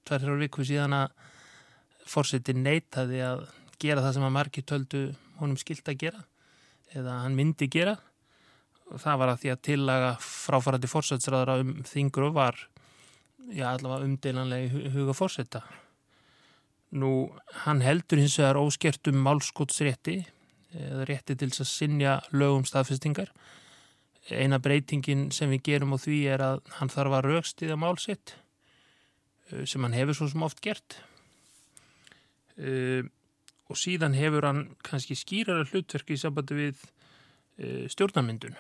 tverjar 0.05 0.41
viku 0.41 0.65
síðan 0.67 0.97
að 0.97 1.13
fórsetin 2.09 2.63
neytaði 2.65 3.23
að 3.25 3.47
gera 3.81 4.05
það 4.05 4.17
sem 4.17 4.27
að 4.27 4.35
margir 4.37 4.67
töldu 4.69 5.05
honum 5.41 5.59
skilt 5.61 5.89
að 5.91 6.01
gera 6.07 6.25
eða 6.95 7.21
hann 7.25 7.37
myndi 7.39 7.69
gera 7.71 7.97
og 8.93 9.01
það 9.03 9.21
var 9.21 9.33
að 9.33 9.41
því 9.43 9.53
að 9.53 9.63
tillaga 9.69 10.11
fráfarandi 10.23 10.91
fórsetsræðara 10.91 11.57
um 11.63 11.73
þingru 11.89 12.31
var 12.37 12.59
já, 13.51 13.67
allavega 13.73 14.05
umdeilanlega 14.07 14.93
huga 14.95 15.17
fórseta. 15.17 15.63
Nú, 16.95 17.33
hann 17.65 17.83
heldur 17.83 18.21
hins 18.23 18.37
vegar 18.39 18.61
óskert 18.61 19.11
um 19.11 19.19
málskótsrétti 19.25 20.21
eða 20.75 21.07
rétti 21.09 21.37
til 21.39 21.51
þess 21.51 21.65
að 21.65 21.71
sinja 21.73 22.15
lögum 22.35 22.67
staðfestingar. 22.69 23.33
Eina 24.31 24.61
breytingin 24.63 25.29
sem 25.35 25.51
við 25.53 25.65
gerum 25.69 25.97
á 25.97 25.99
því 26.01 26.21
er 26.33 26.45
að 26.45 26.63
hann 26.79 26.93
þarf 26.93 27.19
að 27.19 27.27
raukstiða 27.29 27.77
málsitt 27.81 28.37
eh, 29.51 29.65
sem 29.69 29.83
hann 29.85 29.97
hefur 29.97 30.19
svo 30.19 30.31
sem 30.31 30.47
oft 30.47 30.63
gert. 30.65 31.01
Uh, 32.55 33.03
og 33.71 33.81
síðan 33.81 34.15
hefur 34.15 34.47
hann 34.47 34.63
kannski 34.85 35.17
skýrara 35.19 35.65
hlutverki 35.67 36.15
í 36.15 36.21
sambandi 36.21 36.59
við 36.59 36.85
uh, 36.85 37.85
stjórnarmyndun. 37.91 38.57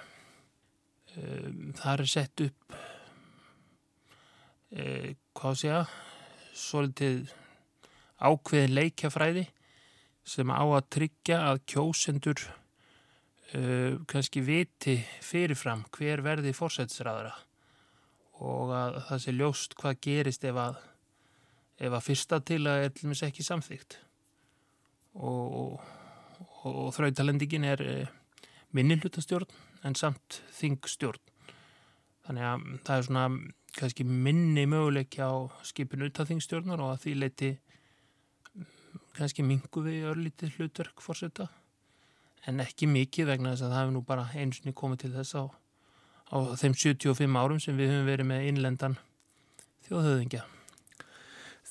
Uh, 1.14 1.48
það 1.78 1.92
er 1.92 2.10
sett 2.10 2.44
upp, 2.46 2.76
uh, 4.74 5.08
hvað 5.38 5.60
sé 5.60 5.72
að, 5.76 5.94
svolítið 6.54 7.32
ákveðin 8.24 8.76
leikjafræði 8.78 9.48
sem 10.24 10.50
á 10.50 10.62
að 10.64 10.84
tryggja 10.96 11.40
að 11.50 11.64
kjósendur 11.68 12.44
kannski 14.10 14.40
viti 14.42 14.94
fyrirfram 15.22 15.84
hver 15.94 16.22
verði 16.24 16.54
fórsætsræðara 16.56 17.34
og 18.42 18.72
að 18.74 18.96
það 19.08 19.20
sé 19.22 19.34
ljóst 19.34 19.76
hvað 19.78 20.00
gerist 20.06 20.46
ef 20.48 20.58
að, 20.58 20.78
ef 21.78 21.92
að 21.92 22.06
fyrsta 22.06 22.40
til 22.46 22.62
að 22.70 22.86
er 22.86 22.94
til 22.94 23.10
meins 23.10 23.24
ekki 23.26 23.44
samþygt 23.46 23.98
og, 25.14 25.80
og, 25.80 26.70
og 26.70 26.90
þrautalendingin 26.96 27.66
er 27.66 27.82
eh, 27.84 28.12
minni 28.74 28.98
hlutastjórn 28.98 29.50
en 29.84 29.96
samt 29.98 30.40
þingstjórn. 30.56 31.20
Þannig 32.24 32.46
að 32.48 32.64
það 32.86 32.96
er 32.96 33.06
svona 33.08 33.24
kannski 33.74 34.06
minni 34.06 34.64
möguleiki 34.70 35.20
á 35.20 35.50
skipinu 35.66 36.08
út 36.08 36.20
af 36.22 36.30
þingstjórnar 36.30 36.82
og 36.82 36.94
að 36.94 37.02
því 37.04 37.14
leiti 37.20 37.50
kannski 39.18 39.44
mingu 39.46 39.82
við 39.84 40.08
örlítið 40.10 40.56
hlutverk 40.58 41.02
fórseta 41.02 41.50
en 42.48 42.62
ekki 42.64 42.88
mikið 42.90 43.30
vegna 43.32 43.54
þess 43.54 43.66
að 43.66 43.74
það 43.74 43.80
hefur 43.82 43.94
nú 43.96 44.02
bara 44.08 44.26
einsinni 44.34 44.74
komið 44.76 45.04
til 45.04 45.12
þess 45.14 45.36
á, 45.38 45.42
á 46.34 46.36
þeim 46.60 46.74
75 46.76 47.38
árum 47.40 47.62
sem 47.62 47.78
við 47.78 47.92
höfum 47.92 48.10
verið 48.10 48.30
með 48.30 48.48
innlendan 48.50 48.98
þjóðhauðingja. 49.88 50.44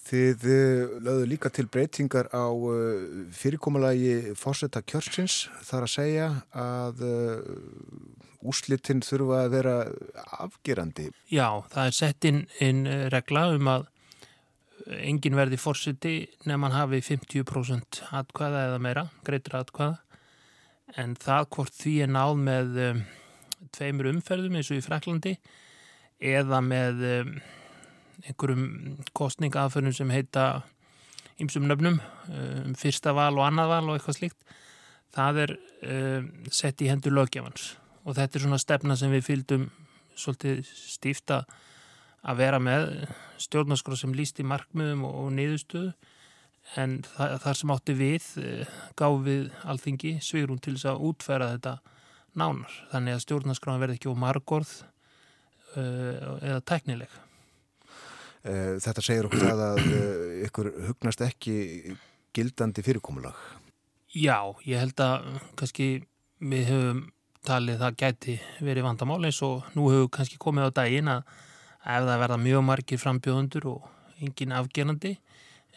Þið 0.03 0.45
eh, 0.51 0.95
lögðu 1.03 1.29
líka 1.31 1.51
til 1.53 1.67
breytingar 1.72 2.27
á 2.36 2.48
eh, 2.51 3.24
fyrirkommalagi 3.36 4.36
fórsetta 4.36 4.83
kjörsins 4.83 5.45
þar 5.63 5.88
að 5.88 5.93
segja 5.93 6.27
að 6.51 7.03
eh, 7.07 7.53
úslitinn 8.43 9.03
þurfa 9.05 9.45
að 9.45 9.53
vera 9.55 9.75
afgerandi. 10.43 11.07
Já, 11.31 11.48
það 11.72 11.88
er 11.88 11.95
sett 11.95 12.27
inn, 12.27 12.43
inn 12.60 12.83
regla 13.13 13.48
um 13.55 13.69
að 13.72 13.88
engin 15.00 15.38
verði 15.38 15.60
fórseti 15.62 16.15
nefn 16.50 16.67
að 16.67 16.75
hafi 16.75 17.00
50% 17.07 18.01
atkvæða 18.19 18.65
eða 18.67 18.81
meira, 18.83 19.05
greitur 19.24 19.62
atkvæða 19.62 20.03
en 21.00 21.15
það 21.19 21.50
hvort 21.55 21.75
því 21.77 21.93
er 22.05 22.12
náð 22.12 22.33
með 22.43 22.79
um, 22.88 23.03
tveimur 23.74 24.10
umferðum 24.12 24.57
eins 24.60 24.72
og 24.72 24.79
í 24.79 24.86
Fraklandi 24.86 25.33
eða 26.33 26.60
með 26.65 27.05
um, 27.10 27.36
einhverjum 28.27 28.97
kostningaðförnum 29.17 29.95
sem 29.95 30.11
heita 30.13 30.63
ymsum 31.41 31.65
nöfnum, 31.67 31.99
um, 32.29 32.73
fyrsta 32.77 33.13
val 33.15 33.33
og 33.37 33.47
annað 33.47 33.71
val 33.73 33.83
og 33.87 33.97
eitthvað 33.97 34.19
slíkt. 34.19 34.57
Það 35.13 35.39
er 35.43 35.55
um, 35.57 36.29
sett 36.53 36.81
í 36.81 36.89
hendur 36.89 37.15
lögjafans 37.15 37.73
og 38.03 38.17
þetta 38.17 38.37
er 38.37 38.45
svona 38.45 38.59
stefna 38.61 38.97
sem 38.99 39.13
við 39.13 39.27
fylgdum 39.27 39.69
svolítið 40.19 40.65
stífta 40.67 41.43
að 42.23 42.39
vera 42.39 42.59
með 42.61 42.89
stjórnarskóra 43.41 43.99
sem 43.99 44.13
líst 44.15 44.39
í 44.39 44.47
markmiðum 44.47 45.05
og, 45.07 45.15
og 45.23 45.31
niðurstöðu 45.37 45.93
en 46.79 46.99
það, 47.07 47.35
þar 47.43 47.59
sem 47.59 47.73
átti 47.75 47.97
við 47.99 48.29
uh, 48.43 48.77
gáð 48.99 49.19
við 49.27 49.43
alþingi 49.73 50.15
svigrún 50.23 50.61
til 50.63 50.77
þess 50.77 50.91
að 50.93 51.05
útfæra 51.09 51.51
þetta 51.55 51.77
nánar. 52.39 52.79
Þannig 52.93 53.17
að 53.17 53.23
stjórnarskóra 53.27 53.81
verði 53.81 53.99
ekki 53.99 54.13
á 54.13 54.23
margorð 54.23 54.73
uh, 55.75 56.39
eða 56.39 56.63
teknileg. 56.69 57.21
Eh, 58.43 58.75
þetta 58.84 59.03
segir 59.03 59.27
okkur 59.29 59.39
það 59.39 59.62
að 59.63 59.77
eh, 59.88 60.32
ykkur 60.49 60.69
hugnast 60.89 61.21
ekki 61.23 61.56
gildandi 62.36 62.84
fyrirkomulag. 62.84 63.38
Já, 64.12 64.51
ég 64.67 64.82
held 64.84 64.99
að 64.99 65.29
kannski 65.60 65.88
við 66.43 66.67
höfum 66.67 66.99
talið 67.47 67.79
það 67.79 67.97
gæti 68.01 68.36
verið 68.63 68.88
vandamál 68.88 69.21
eins 69.23 69.39
og 69.47 69.69
nú 69.77 69.88
hefur 69.91 70.12
kannski 70.17 70.39
komið 70.41 70.69
á 70.71 70.77
daginn 70.82 71.12
að 71.12 71.23
ef 71.23 72.06
það 72.08 72.21
verða 72.23 72.39
mjög 72.43 72.65
margir 72.67 73.01
frambjóðundur 73.01 73.69
og 73.71 73.88
engin 74.23 74.56
afgerandi 74.56 75.15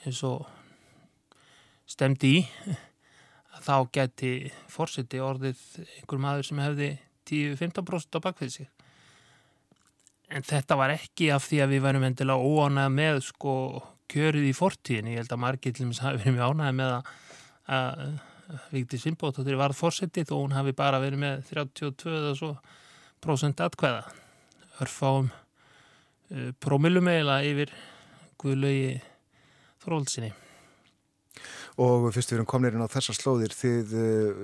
eins 0.04 0.22
og 0.26 0.46
stemdi 1.86 2.32
í 2.40 2.44
þá 3.66 3.76
gæti 3.94 4.32
fórseti 4.70 5.22
orðið 5.22 5.62
einhver 5.86 6.22
maður 6.22 6.50
sem 6.50 6.62
hefði 6.62 6.90
10-15% 7.30 8.18
á 8.18 8.26
bakvið 8.26 8.52
sig 8.58 8.75
en 10.30 10.42
þetta 10.46 10.74
var 10.78 10.90
ekki 10.94 11.26
af 11.34 11.42
því 11.46 11.58
að 11.62 11.70
við 11.74 11.84
værum 11.86 12.06
endilega 12.08 12.46
óánæða 12.46 12.90
með 12.94 13.16
sko 13.28 13.54
kjörið 14.10 14.46
í 14.48 14.56
fortíðin, 14.56 15.10
ég 15.12 15.18
held 15.22 15.32
að 15.34 15.42
margir 15.42 15.72
til 15.74 15.86
þess 15.88 16.04
að 16.06 16.16
við 16.20 16.26
erum 16.30 16.46
ánæða 16.46 16.72
með 16.78 16.90
að, 16.94 17.02
að 17.76 17.90
Vigdís 18.70 19.02
Finnbóttur 19.02 19.58
var 19.58 19.72
fórsetið 19.74 20.28
og 20.30 20.40
hún 20.44 20.54
hafi 20.54 20.72
bara 20.76 21.02
verið 21.02 21.18
með 21.24 21.36
32% 21.50 23.62
atkvæða. 23.66 24.02
Örfáum 24.84 25.28
uh, 25.32 26.50
prómilum 26.62 27.06
eila 27.10 27.36
yfir 27.42 27.70
Guðlaugi 28.38 28.92
Þrólsinni 29.82 30.30
Og 31.76 32.06
fyrst 32.08 32.30
við 32.32 32.38
erum 32.38 32.48
komnirinn 32.48 32.80
á 32.80 32.88
þessar 32.88 33.18
slóðir 33.18 33.52
þið 33.52 33.90
uh, 34.00 34.36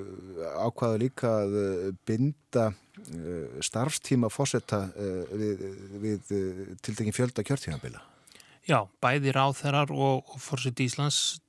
ákvaða 0.66 0.98
líka 1.00 1.30
að 1.40 1.54
uh, 1.56 1.84
binda 2.04 2.66
uh, 2.68 3.54
starfstíma 3.64 4.28
fósetta 4.28 4.82
uh, 4.92 5.30
við, 5.32 5.62
við 6.02 6.34
tildegin 6.84 7.16
fjölda 7.16 7.44
kjörtímanbila. 7.48 8.02
Já, 8.68 8.84
bæði 9.00 9.32
ráþerar 9.32 9.94
og, 9.96 10.28
og 10.28 10.42
fórsett 10.44 10.84
Íslands 10.84 11.40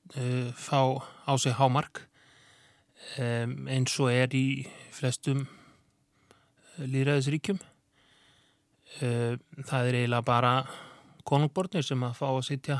fá 0.57 0.79
á 1.25 1.33
sig 1.41 1.53
hámark 1.57 2.03
um, 3.17 3.53
eins 3.69 3.93
og 4.01 4.11
er 4.13 4.33
í 4.37 4.63
flestum 4.93 5.45
líðræðisríkjum. 6.77 7.59
Það 8.93 9.87
er 9.89 9.97
eiginlega 9.97 10.25
bara 10.25 10.51
konungbornir 11.25 11.85
sem 11.85 12.01
að 12.05 12.17
fá 12.17 12.27
að 12.29 12.43
sitja 12.49 12.79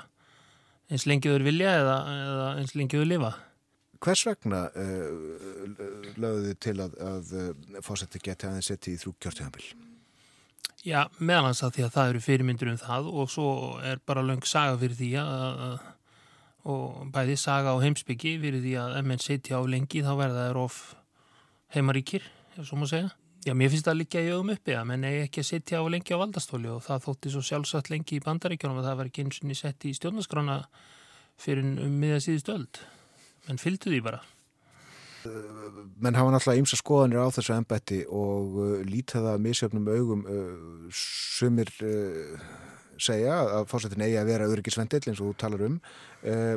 eins 0.91 1.08
lengiður 1.10 1.46
vilja 1.48 1.78
eða, 1.80 1.98
eða 2.26 2.52
eins 2.60 2.76
lengiður 2.78 3.10
lifa. 3.10 3.32
Hvers 4.04 4.26
vegna 4.28 4.65
uh, 4.76 5.08
lögðu 6.19 6.50
þið 6.50 6.60
til 6.65 6.76
að, 6.84 7.00
að 7.08 7.34
fósetti 7.86 8.22
geti 8.24 8.50
aðeins 8.50 8.72
setti 8.72 8.93
í 8.96 9.00
þrjú 9.00 9.15
kjörtíðanbíl? 9.24 9.67
Já, 10.84 11.06
meðalans 11.24 11.63
að 11.63 11.78
því 11.78 11.84
að 11.86 11.93
það 11.96 12.10
eru 12.12 12.22
fyrirmyndur 12.26 12.72
um 12.74 12.80
það 12.82 13.06
og 13.13 13.30
svo 13.32 13.50
er 13.88 14.02
bara 14.04 14.26
löng 14.26 14.43
saga 14.43 14.76
fyrir 14.82 14.98
því 15.00 15.12
að, 15.22 15.62
að 15.67 15.76
og 16.63 17.10
bæði 17.12 17.36
saga 17.39 17.74
á 17.76 17.84
heimsbyggi 17.84 18.38
fyrir 18.39 18.63
því 18.63 18.74
að 18.80 18.98
ef 19.00 19.08
menn 19.08 19.24
setja 19.24 19.60
á 19.60 19.62
lengi 19.67 20.04
þá 20.04 20.13
verða 20.15 20.46
það 20.48 20.60
of 20.62 20.78
heimaríkir, 21.76 22.28
ef 22.56 22.67
svo 22.69 22.80
má 22.80 22.88
segja. 22.88 23.12
Já, 23.43 23.51
mér 23.51 23.73
finnst 23.73 23.88
það 23.89 23.97
líka 23.99 24.21
í 24.23 24.29
ögum 24.32 24.53
uppi 24.53 24.75
að 24.77 24.86
menn 24.88 25.01
eigi 25.03 25.23
ekki 25.25 25.41
að 25.41 25.47
setja 25.49 25.79
á 25.84 25.91
lengi 25.91 26.15
á 26.15 26.21
valdastóli 26.21 26.69
og 26.71 26.84
það 26.86 27.01
þótti 27.08 27.32
svo 27.34 27.41
sjálfsagt 27.43 27.89
lengi 27.91 28.15
í 28.15 28.23
bandaríkjónum 28.23 28.79
að 28.79 28.88
það 28.88 28.99
var 29.01 29.10
ekki 29.10 29.25
eins 29.25 29.39
og 29.41 29.49
niður 29.49 29.60
sett 29.60 29.88
í 29.89 29.91
stjórnaskrána 29.97 30.56
fyrir 31.43 31.65
um 31.84 31.97
miða 31.99 32.21
síðust 32.23 32.51
öld. 32.53 32.79
Menn 33.49 33.60
fylgdu 33.60 33.91
því 33.91 33.99
bara. 34.06 34.21
Menn 36.03 36.15
hafa 36.15 36.32
náttúrulega 36.32 36.63
ymsa 36.63 36.79
skoðanir 36.79 37.19
á 37.19 37.36
þessu 37.36 37.56
ennbætti 37.58 38.01
og 38.08 38.56
uh, 38.60 38.73
lítaða 38.88 39.36
misjöfnum 39.43 39.91
augum 39.91 40.23
uh, 40.23 40.88
sumir 40.95 41.71
uh, 41.84 42.39
segja 42.95 43.41
að 43.60 43.67
fórsetin 43.71 44.03
eigi 44.08 44.19
að 44.19 44.32
vera 44.32 44.47
öryggisvendill 44.51 45.03
eins 45.03 45.19
og 45.19 45.34
þú 45.34 45.36
talar 45.43 45.67
um. 45.67 45.82
Uh, 46.23 46.56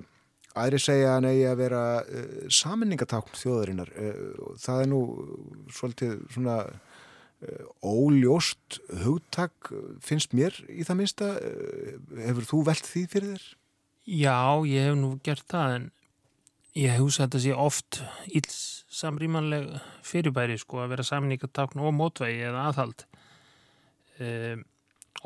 Æri 0.56 0.78
segja 0.80 1.10
að 1.10 1.16
hann 1.18 1.28
eigi 1.28 1.46
að 1.50 1.58
vera 1.60 1.82
uh, 2.00 2.36
saminningatákn 2.52 3.36
þjóðarinnar. 3.36 3.90
Uh, 3.92 4.54
það 4.62 4.82
er 4.82 4.88
nú 4.92 5.00
svolítið 5.74 6.14
svona 6.32 6.56
uh, 6.64 7.66
óljóst 7.84 8.78
hugtak 9.02 9.70
finnst 10.04 10.32
mér 10.36 10.56
í 10.72 10.86
það 10.88 11.00
minsta. 11.02 11.28
Hefur 12.22 12.48
þú 12.52 12.62
velt 12.70 12.88
því 12.88 13.04
fyrir 13.12 13.34
þér? 13.34 13.50
Já, 14.06 14.38
ég 14.70 14.88
hef 14.88 14.96
nú 14.96 15.12
gert 15.26 15.44
það 15.50 15.76
en 15.76 15.86
ég 16.78 16.96
hugsa 17.02 17.24
að 17.24 17.26
þetta 17.26 17.44
sé 17.44 17.60
oft 17.66 18.00
íls 18.30 18.58
samrýmanleg 18.96 19.68
fyrirbæri 20.06 20.56
sko 20.60 20.80
að 20.84 20.94
vera 20.94 21.04
saminningatákn 21.04 21.82
og 21.84 21.92
mótvægi 21.98 22.46
eða 22.48 22.68
aðhald. 22.70 23.04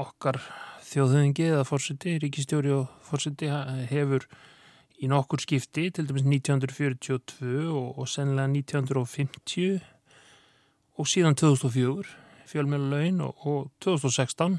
Okkar 0.01 0.41
þjóðhauðingi 0.89 1.51
eða 1.53 1.67
fórsiti, 1.69 2.17
ríkistjóri 2.23 2.73
og 2.75 2.89
fórsiti 3.07 3.51
hefur 3.93 4.27
í 5.01 5.09
nokkur 5.09 5.41
skipti, 5.41 5.89
til 5.91 6.09
dæmis 6.09 6.27
1942 6.27 7.69
og, 7.73 7.99
og 7.99 8.09
sennilega 8.11 8.51
1950 8.53 9.81
og 11.01 11.09
síðan 11.09 11.39
2004 11.41 12.05
fjölmjölulegin 12.51 13.21
og, 13.25 13.47
og 13.47 13.71
2016 13.81 14.59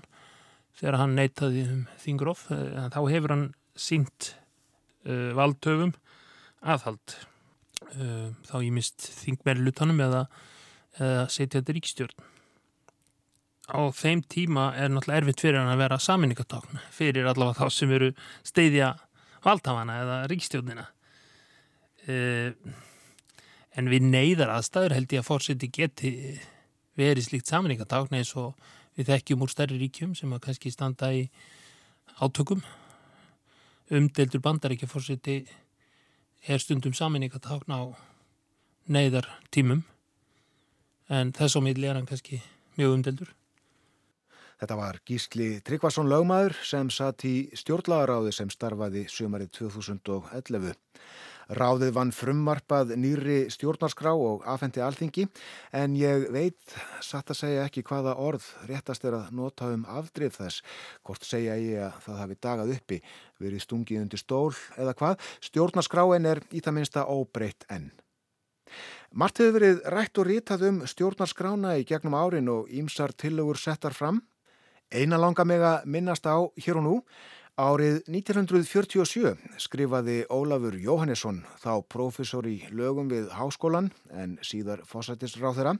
þegar 0.79 0.97
hann 1.01 1.17
neytaði 1.17 1.65
um 1.67 1.81
þingrof, 2.01 2.45
eh, 2.55 2.87
þá 2.93 3.01
hefur 3.11 3.35
hann 3.35 3.49
sínt 3.77 4.33
uh, 5.07 5.31
valdtöfum 5.37 5.93
aðhald 6.61 7.15
uh, 7.95 8.29
þá 8.47 8.55
ég 8.59 8.73
mist 8.75 9.07
þingmerri 9.21 9.63
lutanum 9.65 10.01
eða, 10.03 10.25
eða 10.99 11.23
setja 11.31 11.61
þetta 11.61 11.75
ríkstjórn 11.77 12.27
á 13.71 13.79
þeim 13.95 14.23
tíma 14.27 14.71
er 14.75 14.91
náttúrulega 14.91 15.21
erfitt 15.21 15.43
fyrir 15.45 15.61
hann 15.61 15.71
að 15.71 15.83
vera 15.85 16.01
saminningatákn 16.03 16.81
fyrir 16.91 17.29
allavega 17.31 17.63
þá 17.63 17.77
sem 17.77 17.95
eru 17.95 18.11
steyðja 18.47 18.91
valdhafana 19.45 19.99
eða 20.03 20.17
ríkstjórnina 20.31 20.85
uh, 22.07 22.51
en 23.71 23.89
við 23.91 24.07
neyðar 24.09 24.53
aðstæður 24.57 24.97
held 24.97 25.15
ég 25.15 25.23
að 25.23 25.29
fórseti 25.29 25.71
geti 25.71 26.11
verið 26.99 27.29
slíkt 27.29 27.51
saminningatákn 27.51 28.17
eins 28.19 28.33
og 28.39 28.53
við 28.97 29.13
þekkjum 29.13 29.45
úr 29.45 29.51
stærri 29.53 29.79
ríkjum 29.79 30.15
sem 30.17 30.31
að 30.35 30.43
kannski 30.47 30.73
standa 30.73 31.11
í 31.15 31.25
átökum 32.19 32.63
umdeldur 33.91 34.43
bandaríkja 34.43 34.89
fórseti 34.91 35.41
er 36.47 36.61
stundum 36.61 36.93
saminning 36.97 37.33
að 37.35 37.45
tákna 37.47 37.79
á 37.79 37.85
neyðar 38.91 39.27
tímum 39.53 39.83
en 41.11 41.31
þess 41.35 41.59
á 41.59 41.61
milli 41.63 41.87
er 41.87 41.99
hann 41.99 42.07
kannski 42.07 42.41
mjög 42.77 42.97
umdeldur. 42.97 43.31
Þetta 44.61 44.75
var 44.77 44.97
Gísli 45.09 45.45
Tryggvason 45.65 46.05
lögmaður 46.05 46.53
sem 46.69 46.89
satt 46.93 47.23
í 47.25 47.49
stjórnlagaráði 47.57 48.29
sem 48.35 48.49
starfaði 48.53 49.07
sömarið 49.09 49.49
2011. 49.57 50.75
Ráðið 51.57 51.89
vann 51.95 52.11
frumvarpað 52.13 52.93
nýri 53.01 53.39
stjórnarskrá 53.49 54.13
og 54.13 54.45
afhendi 54.45 54.83
alþingi 54.85 55.25
en 55.73 55.97
ég 55.97 56.27
veit 56.31 56.75
satt 57.01 57.33
að 57.33 57.39
segja 57.41 57.65
ekki 57.65 57.81
hvaða 57.89 58.13
orð 58.21 58.45
réttast 58.69 59.09
er 59.09 59.17
að 59.17 59.33
nota 59.41 59.71
um 59.73 59.81
afdrif 59.89 60.37
þess. 60.37 60.61
Hvort 61.01 61.25
segja 61.25 61.57
ég 61.57 61.81
að 61.89 61.97
það 62.05 62.21
hafi 62.21 62.39
dagað 62.45 62.77
uppi, 62.77 63.01
verið 63.41 63.65
stungið 63.65 64.05
undir 64.05 64.21
stól 64.21 64.53
eða 64.77 64.93
hvað. 65.01 65.29
Stjórnarskráin 65.49 66.29
er 66.29 66.45
í 66.53 66.61
það 66.61 66.77
minsta 66.77 67.09
óbreytt 67.09 67.65
enn. 67.73 67.89
Mart 69.11 69.41
hefur 69.41 69.57
verið 69.57 69.81
rætt 69.91 70.21
og 70.21 70.29
rítað 70.29 70.69
um 70.69 70.83
stjórnarskrána 70.87 71.79
í 71.81 71.87
gegnum 71.89 72.13
árin 72.15 72.53
og 72.53 72.69
ímsar 72.69 73.11
tillögur 73.17 73.59
settar 73.59 73.97
fram. 73.97 74.21
Eina 74.91 75.15
langa 75.15 75.45
meg 75.47 75.61
að 75.63 75.85
minnast 75.87 76.25
á 76.27 76.35
hér 76.59 76.81
og 76.81 76.83
nú 76.83 76.95
Árið 77.61 78.01
1947 78.07 79.35
skrifaði 79.59 80.21
Ólafur 80.31 80.75
Jóhannesson, 80.79 81.41
þá 81.59 81.83
profesor 81.87 82.47
í 82.47 82.57
lögum 82.71 83.11
við 83.11 83.27
háskólan 83.35 83.91
en 84.11 84.37
síðar 84.39 84.81
fósættisráð 84.87 85.59
þeirra, 85.59 85.73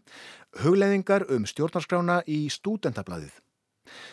hugleðingar 0.62 1.26
um 1.32 1.47
stjórnarskrána 1.47 2.21
í 2.28 2.43
stúdentablaðið. 2.52 3.34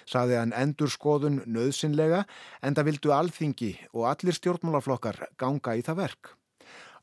Saði 0.09 0.39
hann 0.39 0.55
endur 0.57 0.91
skoðun 0.91 1.43
nöðsynlega 1.47 2.25
en 2.63 2.79
það 2.79 2.91
vildu 2.93 3.15
alþingi 3.15 3.73
og 3.93 4.09
allir 4.15 4.39
stjórnmálaflokkar 4.39 5.27
ganga 5.39 5.77
í 5.79 5.85
það 5.87 6.03
verk. 6.07 6.38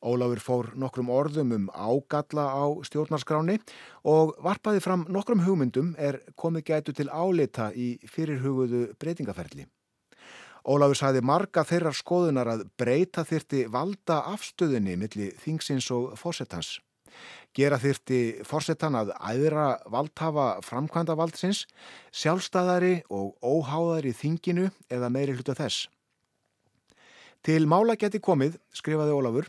Ólafur 0.03 0.41
fór 0.43 0.71
nokkrum 0.79 1.11
orðum 1.13 1.53
um 1.55 1.69
ágalla 1.71 2.47
á 2.51 2.65
stjórnarskráni 2.87 3.59
og 4.03 4.35
varpaði 4.43 4.83
fram 4.83 5.05
nokkrum 5.09 5.45
hugmyndum 5.45 5.93
er 5.97 6.19
komið 6.35 6.67
gætu 6.71 6.95
til 6.97 7.09
álita 7.09 7.71
í 7.71 7.95
fyrirhuguðu 8.09 8.87
breytingaferli. 8.99 9.67
Ólafur 10.65 10.97
sagði 10.97 11.21
marga 11.21 11.61
þeirrar 11.67 11.93
skoðunar 11.93 12.49
að 12.49 12.65
breyta 12.79 13.21
þyrti 13.27 13.67
valda 13.69 14.23
afstöðunni 14.31 14.97
millir 14.97 15.35
þingsins 15.43 15.91
og 15.93 16.15
fórsetans. 16.17 16.79
Gera 17.55 17.77
þyrti 17.79 18.43
fórsetan 18.43 18.97
að 18.99 19.13
æðra 19.15 19.67
valdhafa 19.87 20.47
framkvæmda 20.65 21.15
valdsins, 21.15 21.63
sjálfstæðari 22.11 23.05
og 23.13 23.37
óháðari 23.39 24.11
þinginu 24.17 24.71
eða 24.91 25.11
meiri 25.13 25.37
hluta 25.37 25.55
þess. 25.55 25.85
Til 27.45 27.67
mála 27.69 27.93
geti 27.93 28.17
komið, 28.17 28.55
skrifaði 28.73 29.13
Ólafur, 29.13 29.45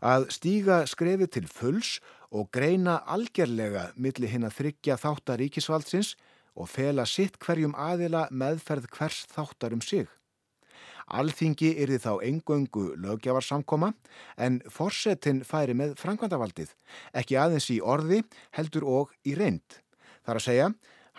að 0.00 0.30
stíga 0.32 0.78
skrefi 0.88 1.26
til 1.28 1.44
fulls 1.44 1.98
og 2.32 2.48
greina 2.56 3.02
algerlega 3.04 3.90
millir 4.00 4.32
hinn 4.32 4.46
að 4.48 4.56
þryggja 4.62 4.96
þáttar 5.02 5.42
ríkisvaldsins 5.42 6.14
og 6.56 6.70
fela 6.72 7.04
sitt 7.04 7.36
hverjum 7.42 7.76
aðila 7.76 8.30
meðferð 8.32 8.88
hvers 8.96 9.26
þáttar 9.28 9.76
um 9.76 9.84
sig. 9.84 10.08
Alþingi 11.04 11.74
er 11.84 11.92
þið 11.92 12.04
þá 12.06 12.12
engöngu 12.30 12.84
lögjafarsamkoma 13.04 13.92
en 14.40 14.62
forsetin 14.72 15.44
færi 15.44 15.76
með 15.76 15.98
framkvæmdavaldið, 16.00 16.72
ekki 17.12 17.36
aðeins 17.36 17.68
í 17.74 17.80
orði 17.84 18.22
heldur 18.56 18.88
og 18.88 19.12
í 19.28 19.36
reynd. 19.36 19.82
Þar 20.24 20.40
að 20.40 20.46
segja, 20.46 20.70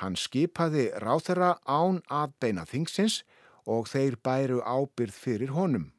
hann 0.01 0.17
skipaði 0.17 0.89
ráþera 1.05 1.59
án 1.69 2.01
að 2.09 2.33
beina 2.41 2.65
þingsins 2.65 3.21
og 3.69 3.85
þeir 3.93 4.17
bæru 4.25 4.65
ábyrð 4.65 5.13
fyrir 5.13 5.53
honum. 5.53 5.91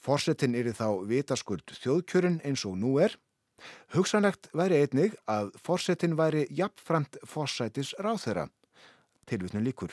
Forsetin 0.00 0.56
er 0.56 0.70
þá 0.72 1.04
vitaskuld 1.08 1.74
þjóðkjörun 1.76 2.40
eins 2.48 2.64
og 2.68 2.78
nú 2.80 2.96
er. 3.04 3.16
Hugsanlegt 3.92 4.48
væri 4.56 4.80
einnig 4.80 5.16
að 5.28 5.50
forsetin 5.60 6.16
væri 6.16 6.46
jafnframt 6.56 7.18
forsætis 7.28 7.92
ráþera. 8.00 8.48
Tilvitnum 9.28 9.64
líkur. 9.66 9.92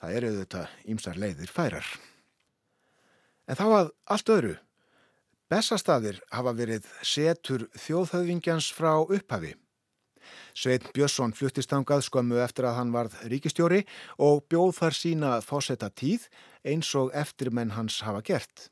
Það 0.00 0.16
eru 0.18 0.32
þetta 0.40 0.62
ímsar 0.88 1.20
leiðir 1.20 1.52
færar. 1.52 1.86
En 3.46 3.58
þá 3.58 3.66
að 3.68 3.90
allt 4.14 4.32
öðru. 4.32 4.54
Bessastaðir 5.52 6.22
hafa 6.32 6.54
verið 6.56 6.88
setur 7.04 7.66
þjóðhauðingjans 7.76 8.70
frá 8.72 8.94
upphafi. 9.02 9.52
Sveit 10.56 10.86
Björnsson 10.96 11.34
fluttist 11.36 11.72
angað 11.76 12.06
skömmu 12.06 12.38
eftir 12.40 12.68
að 12.68 12.78
hann 12.78 12.92
varð 12.94 13.18
ríkistjóri 13.28 13.82
og 14.16 14.46
bjóð 14.48 14.76
þar 14.78 14.96
sína 14.96 15.32
fósetta 15.44 15.90
tíð 15.92 16.28
eins 16.64 16.92
og 16.96 17.12
eftirmenn 17.12 17.74
hans 17.76 18.00
hafa 18.06 18.22
gert. 18.24 18.70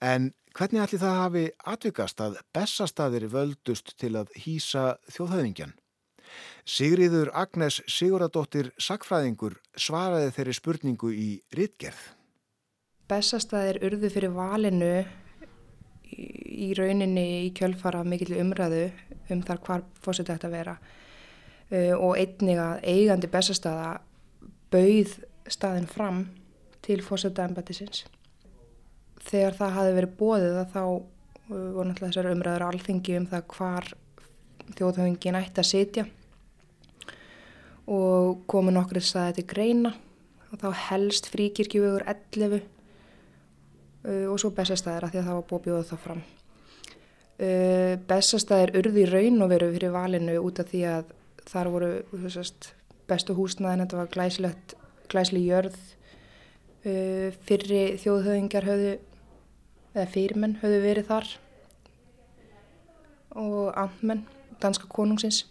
En 0.00 0.30
hvernig 0.56 0.82
allir 0.82 1.02
það 1.02 1.18
hafi 1.22 1.46
atvikast 1.72 2.22
að 2.24 2.38
bessastaðir 2.56 3.28
völdust 3.32 3.94
til 4.00 4.14
að 4.20 4.32
hýsa 4.44 4.96
þjóðhauðingjan? 5.12 5.74
Sigriður 6.66 7.30
Agnes 7.38 7.78
Siguradóttir 7.90 8.72
Sakfræðingur 8.82 9.60
svaraði 9.78 10.32
þeirri 10.34 10.54
spurningu 10.58 11.12
í 11.14 11.28
Ritgerð. 11.54 12.00
Bessastæðir 13.06 13.78
urðu 13.86 14.10
fyrir 14.10 14.34
valinu 14.34 14.90
í 16.10 16.72
rauninni 16.74 17.26
í 17.46 17.52
kjölfara 17.54 18.02
mikill 18.06 18.34
umræðu 18.40 18.88
um 19.30 19.42
þar 19.46 19.62
hvar 19.66 19.84
fórsett 20.02 20.32
þetta 20.32 20.50
vera 20.50 20.74
og 21.98 22.18
einnig 22.18 22.58
að 22.62 22.82
eigandi 22.86 23.30
Bessastæða 23.30 23.96
bauð 24.74 25.14
staðin 25.50 25.86
fram 25.90 26.20
til 26.82 27.00
fórsetaðanbættisins. 27.02 28.04
Þegar 29.26 29.56
það 29.58 29.76
hafi 29.76 29.94
verið 29.96 30.16
bóðið 30.20 30.58
þá 30.72 30.82
uh, 30.86 31.00
voru 31.50 31.88
náttúrulega 31.88 32.12
þessar 32.12 32.30
umræður 32.30 32.64
alþengi 32.68 33.16
um 33.18 33.26
það 33.30 33.48
hvar 33.56 33.88
þjóðhauðingin 34.76 35.38
ætti 35.38 35.62
að 35.62 35.68
sitja 35.70 36.04
og 37.86 38.42
komu 38.50 38.72
nokkur 38.74 38.98
staði 39.02 39.38
til 39.38 39.46
greina 39.52 39.92
og 40.50 40.58
þá 40.62 40.68
helst 40.88 41.28
fríkirkjúvegur 41.30 42.06
11 42.06 42.56
uh, 44.06 44.24
og 44.30 44.38
svo 44.42 44.52
bestastæðir 44.54 45.06
að 45.06 45.14
því 45.14 45.22
að 45.22 45.28
það 45.28 45.38
var 45.38 45.46
búið 45.50 45.66
bjóða 45.66 45.88
það 45.90 46.02
fram. 46.06 46.22
Uh, 47.36 47.92
bestastæðir 48.08 48.74
urði 48.80 49.08
raun 49.10 49.42
og 49.44 49.52
veru 49.52 49.72
fyrir 49.74 49.94
valinu 49.94 50.38
út 50.40 50.62
af 50.62 50.70
því 50.70 50.86
að 50.92 51.12
þar 51.46 51.72
voru 51.74 51.90
veist, 52.24 52.70
bestu 53.06 53.34
húsnaðin, 53.38 53.84
þetta 53.84 54.00
var 54.00 54.54
glæsli 55.10 55.42
jörð, 55.46 55.76
fyrri 57.46 57.82
þjóðhauðingar 58.02 58.66
höfðu, 58.66 58.94
eða 59.96 60.12
fyrirmenn 60.12 60.58
höfðu 60.60 60.80
verið 60.84 61.10
þar 61.10 61.28
og 63.36 63.72
amtmenn, 63.76 64.24
danska 64.62 64.88
konungsins. 64.92 65.44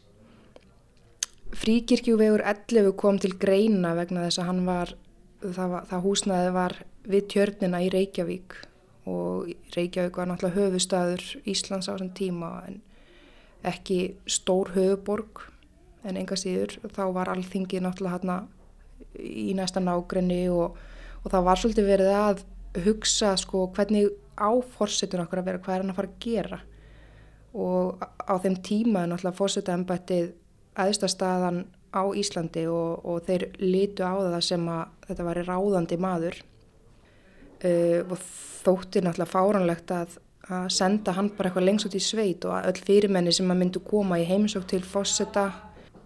Fríkirkjúvegur 1.55 2.41
11 2.45 2.93
kom 2.99 3.19
til 3.21 3.36
greina 3.39 3.93
vegna 3.97 4.25
þess 4.25 4.41
að 4.41 4.49
hann 4.49 4.63
var, 4.67 4.93
það, 5.41 5.75
það 5.91 6.05
húsnaði 6.05 6.55
var 6.55 6.77
við 7.05 7.27
tjörnina 7.34 7.81
í 7.86 7.91
Reykjavík 7.93 8.58
og 9.05 9.51
Reykjavík 9.75 10.17
var 10.17 10.31
náttúrulega 10.31 10.65
höfustadur 10.65 11.23
Íslands 11.45 11.88
á 11.88 11.93
þessum 11.93 12.12
tíma 12.17 12.49
en 12.65 12.81
ekki 13.65 14.15
stór 14.29 14.73
höfuborg 14.75 15.45
en 16.05 16.17
enga 16.17 16.38
síður 16.38 16.79
þá 16.93 17.03
var 17.13 17.31
allþingi 17.34 17.81
náttúrulega 17.81 18.17
hérna 18.17 18.39
í 19.21 19.53
næsta 19.58 19.81
nágrenni 19.81 20.43
og, 20.51 20.75
og 21.23 21.31
það 21.31 21.47
var 21.47 21.62
svolítið 21.62 21.89
verið 21.93 22.13
að 22.17 22.43
hugsa 22.86 23.36
sko 23.39 23.67
hvernig 23.75 24.10
áforsetun 24.36 25.24
okkur 25.26 25.41
að 25.41 25.52
vera 25.52 25.62
hvað 25.63 25.76
er 25.76 25.84
hann 25.84 25.93
að 25.93 26.00
fara 26.00 26.12
að 26.12 26.26
gera 26.26 26.60
og 27.56 28.04
á 28.04 28.34
þeim 28.43 28.58
tíma 28.65 29.04
er 29.04 29.12
náttúrulega 29.12 29.39
fórsetambættið 29.39 30.34
aðstastaðan 30.84 31.62
á 31.95 32.04
Íslandi 32.19 32.65
og, 32.67 33.06
og 33.08 33.24
þeir 33.28 33.48
litu 33.63 34.04
á 34.04 34.13
það 34.19 34.41
sem 34.43 34.67
að 34.67 34.84
þetta 35.08 35.28
var 35.30 35.41
ráðandi 35.48 36.00
maður 36.02 36.39
uh, 37.63 38.02
og 38.04 38.17
þótti 38.65 39.04
náttúrulega 39.06 39.32
fáranlegt 39.32 39.93
að, 39.95 40.17
að 40.50 40.67
senda 40.76 41.15
hann 41.15 41.32
bara 41.38 41.50
eitthvað 41.52 41.69
lengst 41.69 41.88
út 41.88 41.95
í 41.95 42.04
sveit 42.04 42.48
og 42.50 42.58
öll 42.60 42.82
fyrirmenni 42.89 43.34
sem 43.36 43.52
að 43.52 43.62
myndu 43.62 43.84
koma 43.88 44.19
í 44.19 44.28
heimsók 44.28 44.67
til 44.71 44.84
fósetta 44.84 45.48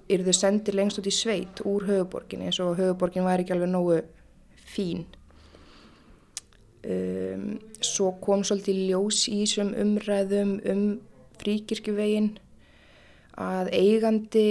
eru 0.09 0.25
þau 0.25 0.37
sendir 0.37 0.77
lengst 0.77 1.01
út 1.01 1.09
í 1.09 1.13
sveit 1.13 1.61
úr 1.65 1.85
höfuborginni 1.89 2.49
eins 2.49 2.61
og 2.63 2.77
höfuborgin 2.77 3.25
væri 3.25 3.45
ekki 3.45 3.55
alveg 3.55 3.73
nógu 3.73 3.99
fín. 4.69 5.05
Um, 6.79 7.57
svo 7.83 8.13
kom 8.23 8.39
svolítið 8.47 8.77
ljós 8.87 9.25
í 9.27 9.41
þessum 9.41 9.73
umræðum 9.75 10.51
um 10.71 10.83
fríkirkjuvegin 11.41 12.29
að 13.35 13.71
eigandi 13.75 14.43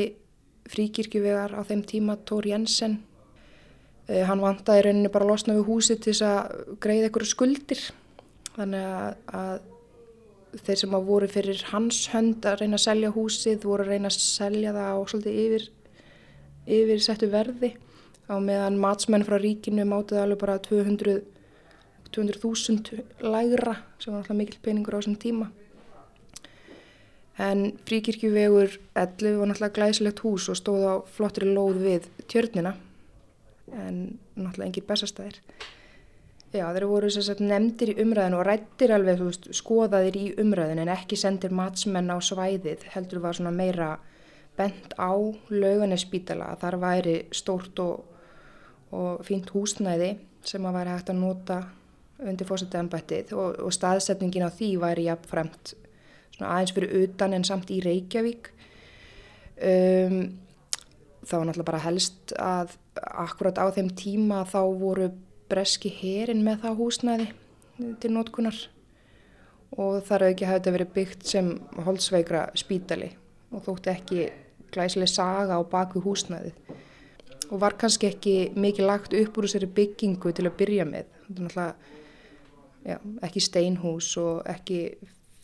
fríkirkjuvegar 0.68 1.54
á 1.56 1.64
þeim 1.64 1.86
tíma 1.88 2.18
Tór 2.28 2.50
Jensen 2.50 2.98
uh, 4.10 4.26
hann 4.28 4.44
vantaði 4.44 4.82
rauninni 4.84 5.12
bara 5.14 5.24
að 5.24 5.32
losna 5.32 5.56
við 5.56 5.70
húsi 5.70 5.96
til 5.96 6.12
þess 6.12 6.26
að 6.28 6.76
greiða 6.84 7.08
einhverju 7.08 7.30
skuldir. 7.32 7.86
Þannig 8.58 8.84
að, 8.90 9.16
að 9.40 10.60
þeir 10.68 10.82
sem 10.82 10.98
að 11.00 11.08
voru 11.08 11.30
fyrir 11.32 11.64
hans 11.70 12.02
hönd 12.12 12.44
að 12.44 12.60
reyna 12.60 12.76
að 12.76 12.84
selja 12.84 13.14
húsið 13.16 13.64
voru 13.64 13.86
að 13.86 13.94
reyna 13.94 14.12
að 14.12 14.20
selja 14.26 14.76
það 14.76 14.92
á 14.92 14.96
svolítið 15.14 15.40
yfir, 15.46 15.66
yfir 16.76 17.02
settu 17.08 17.32
verði. 17.32 17.72
Á 18.28 18.36
meðan 18.36 18.76
matsmenn 18.84 19.24
frá 19.24 19.40
ríkinu 19.40 19.88
mátuði 19.88 20.20
alveg 20.26 20.44
bara 20.44 20.60
200 20.68 21.37
200.000 22.16 23.02
lægra 23.20 23.74
sem 23.98 24.12
var 24.12 24.22
alltaf 24.22 24.36
mikil 24.36 24.60
peningur 24.62 24.96
á 24.96 25.00
þessum 25.00 25.18
tíma 25.20 25.50
En 27.38 27.78
fríkirkjuvegur 27.86 28.80
11 28.94 29.38
var 29.38 29.46
náttúrulega 29.46 29.74
glæsilegt 29.74 30.20
hús 30.26 30.48
og 30.50 30.56
stóð 30.58 30.82
á 30.90 30.94
flottri 31.06 31.46
lóð 31.46 31.78
við 31.84 32.08
tjörnina 32.26 32.72
en 33.70 34.18
náttúrulega 34.34 34.66
engir 34.66 34.86
bestastæðir. 34.88 35.38
Já, 36.50 36.64
þeir 36.74 36.86
voru 36.90 37.10
sérstaklega 37.12 37.52
nefndir 37.52 37.92
í 37.92 37.96
umræðinu 38.02 38.40
og 38.40 38.46
rættir 38.48 38.94
alveg, 38.96 39.22
veist, 39.22 39.46
skoðaðir 39.54 40.18
í 40.18 40.26
umræðinu 40.42 40.82
en 40.82 40.90
ekki 40.96 41.18
sendir 41.20 41.54
matsmenn 41.54 42.10
á 42.10 42.18
svæðið. 42.18 42.88
Heldur 42.90 43.22
var 43.22 43.38
svona 43.38 43.54
meira 43.54 43.92
bent 44.58 44.98
á 44.98 45.14
lauganespítala 45.52 46.56
að 46.56 46.64
þar 46.64 46.78
væri 46.82 47.16
stórt 47.30 47.78
og, 47.84 48.02
og 48.90 49.22
fínt 49.28 49.54
húsnæði 49.54 50.16
sem 50.42 50.66
að 50.66 50.80
væri 50.80 50.96
hægt 50.96 51.14
að 51.14 51.22
nota 51.22 51.60
undir 52.18 52.48
fórsættið 52.48 52.80
ennbættið 52.82 53.34
og, 53.36 53.60
og 53.62 53.74
staðsetningin 53.74 54.46
á 54.46 54.50
því 54.50 54.70
væri 54.82 55.06
jafnframt 55.06 55.74
aðeins 56.38 56.74
fyrir 56.74 56.94
utan 57.02 57.34
en 57.34 57.46
samt 57.46 57.70
í 57.74 57.80
Reykjavík. 57.82 58.52
Um, 59.58 60.20
þá 61.26 61.34
var 61.34 61.48
náttúrulega 61.48 61.70
bara 61.70 61.82
helst 61.82 62.34
að 62.38 62.76
akkurat 62.98 63.58
á 63.58 63.66
þeim 63.74 63.90
tíma 63.98 64.44
þá 64.48 64.60
voru 64.78 65.10
breski 65.50 65.90
herin 65.92 66.44
með 66.46 66.62
það 66.64 66.78
húsnæði 66.82 67.28
til 68.02 68.10
nótkunar 68.14 68.58
og 69.78 70.02
þar 70.06 70.24
hefði 70.24 70.34
ekki 70.34 70.48
hafði 70.48 70.74
verið 70.74 70.92
byggt 70.94 71.26
sem 71.28 71.50
holdsveikra 71.86 72.44
spítali 72.58 73.10
og 73.52 73.64
þótti 73.66 73.92
ekki 73.92 74.28
glæsileg 74.74 75.10
saga 75.10 75.58
á 75.58 75.62
baku 75.64 76.02
húsnæði 76.04 76.52
og 77.48 77.60
var 77.62 77.76
kannski 77.80 78.10
ekki 78.10 78.34
mikið 78.56 78.88
lagt 78.88 79.14
upp 79.16 79.38
úr 79.38 79.48
þessari 79.48 79.70
byggingu 79.78 80.32
til 80.36 80.44
að 80.44 80.58
byrja 80.58 80.84
með. 80.88 81.06
Þetta 81.26 81.38
er 81.38 81.46
náttúrulega 81.46 81.96
já, 82.88 82.98
ekki 83.26 83.42
steinhús 83.44 84.10
og 84.20 84.42
ekki 84.48 84.80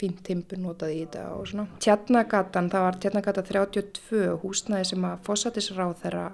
fínt 0.01 0.25
timpur 0.27 0.59
notaði 0.61 0.99
í 0.99 1.03
þetta 1.05 1.25
og 1.37 1.47
svona. 1.49 1.67
Tjarnagatan, 1.83 2.71
það 2.73 2.87
var 2.87 2.99
Tjarnagata 3.03 3.45
32 3.47 4.25
húsnaði 4.43 4.89
sem 4.91 5.07
að 5.07 5.23
fósatisráð 5.29 5.95
þeirra 6.03 6.25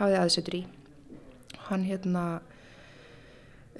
hafið 0.00 0.18
aðsettur 0.20 0.58
í. 0.58 0.62
Hann 1.70 1.86
hérna, 1.88 2.24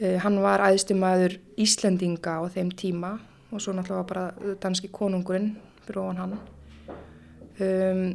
uh, 0.01 0.17
hann 0.25 0.41
var 0.45 0.65
aðstumæður 0.71 1.39
Íslendinga 1.61 2.41
á 2.41 2.43
þeim 2.55 2.73
tíma 2.73 3.17
og 3.55 3.63
svo 3.63 3.75
náttúrulega 3.77 4.09
bara 4.09 4.55
danski 4.63 4.91
konungurinn 4.91 5.55
fyrir 5.85 6.03
ofan 6.03 6.23
hann. 6.23 6.37
Um, 7.55 8.07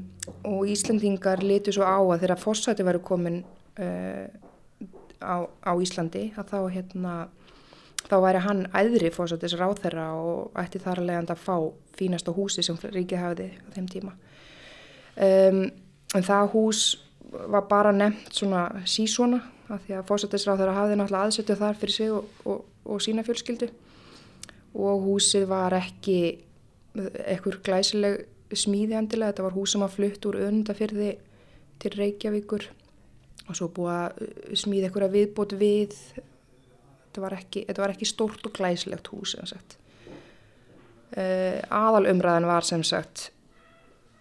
og 0.44 0.68
Íslendingar 0.68 1.46
litu 1.46 1.72
svo 1.72 1.86
á 1.88 1.96
að 2.02 2.26
þeirra 2.26 2.40
fósati 2.42 2.84
varu 2.84 3.00
komin 3.06 3.44
uh, 3.80 4.26
á, 5.22 5.48
á 5.48 5.72
Íslandi 5.80 6.32
að 6.36 6.50
þá 6.52 6.60
hérna 6.74 7.14
þá 8.10 8.16
væri 8.24 8.42
hann 8.46 8.64
æðri 8.74 9.12
fórsættis 9.14 9.56
ráð 9.60 9.84
þeirra 9.84 10.08
og 10.18 10.58
ætti 10.60 10.82
þar 10.82 11.02
að 11.02 11.10
leiðanda 11.10 11.36
að 11.36 11.44
fá 11.44 11.56
fínasta 12.00 12.34
húsi 12.34 12.66
sem 12.66 12.80
ríkið 12.82 13.22
hafiði 13.22 13.50
á 13.54 13.70
þeim 13.76 13.92
tíma. 13.92 14.16
Um, 15.20 15.62
en 16.16 16.26
það 16.26 16.52
hús 16.56 16.84
var 17.30 17.68
bara 17.70 17.94
nefnt 17.94 18.34
svona 18.34 18.66
sísona 18.90 19.44
af 19.70 19.84
því 19.86 20.00
að 20.00 20.08
fórsættis 20.10 20.48
ráð 20.48 20.64
þeirra 20.64 20.78
hafiði 20.80 21.00
náttúrulega 21.00 21.30
aðsettu 21.30 21.58
þar 21.60 21.80
fyrir 21.82 21.96
sig 21.96 22.14
og, 22.16 22.30
og, 22.50 22.66
og 22.90 23.04
sína 23.06 23.26
fjölskyldu 23.28 23.70
og 24.80 25.06
húsið 25.06 25.46
var 25.50 25.76
ekki 25.78 26.20
ekkur 27.30 27.60
glæsileg 27.66 28.24
smíði 28.58 28.98
endilega, 28.98 29.34
þetta 29.34 29.46
var 29.46 29.58
hús 29.58 29.76
sem 29.76 29.84
var 29.84 29.94
flutt 29.94 30.26
úr 30.26 30.40
öndafyrði 30.48 31.12
til 31.80 31.92
Reykjavíkur 31.94 32.66
og 33.50 33.58
svo 33.58 33.70
búið 33.74 33.94
að 33.94 34.58
smíði 34.58 34.90
ekkur 34.90 35.06
að 35.06 35.16
viðbót 35.18 35.56
við 35.60 35.96
þetta 37.10 37.26
var 37.26 37.38
ekki, 37.40 37.66
þetta 37.68 37.84
var 37.84 37.94
ekki 37.96 38.08
stórt 38.08 38.46
og 38.46 38.56
glæslegt 38.56 39.12
hús 39.12 39.36
sem 39.36 39.50
sagt. 39.50 39.78
Uh, 41.10 41.58
aðal 41.74 42.06
umræðan 42.12 42.46
var 42.46 42.66
sem 42.66 42.84
sagt 42.86 43.32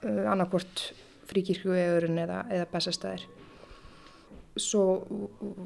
uh, 0.03 0.25
annarkvort 0.33 0.89
fríkirkjuegurinn 1.29 2.25
eða, 2.25 2.47
eða 2.49 2.71
bestastæðir 2.73 3.27
svo 4.59 5.07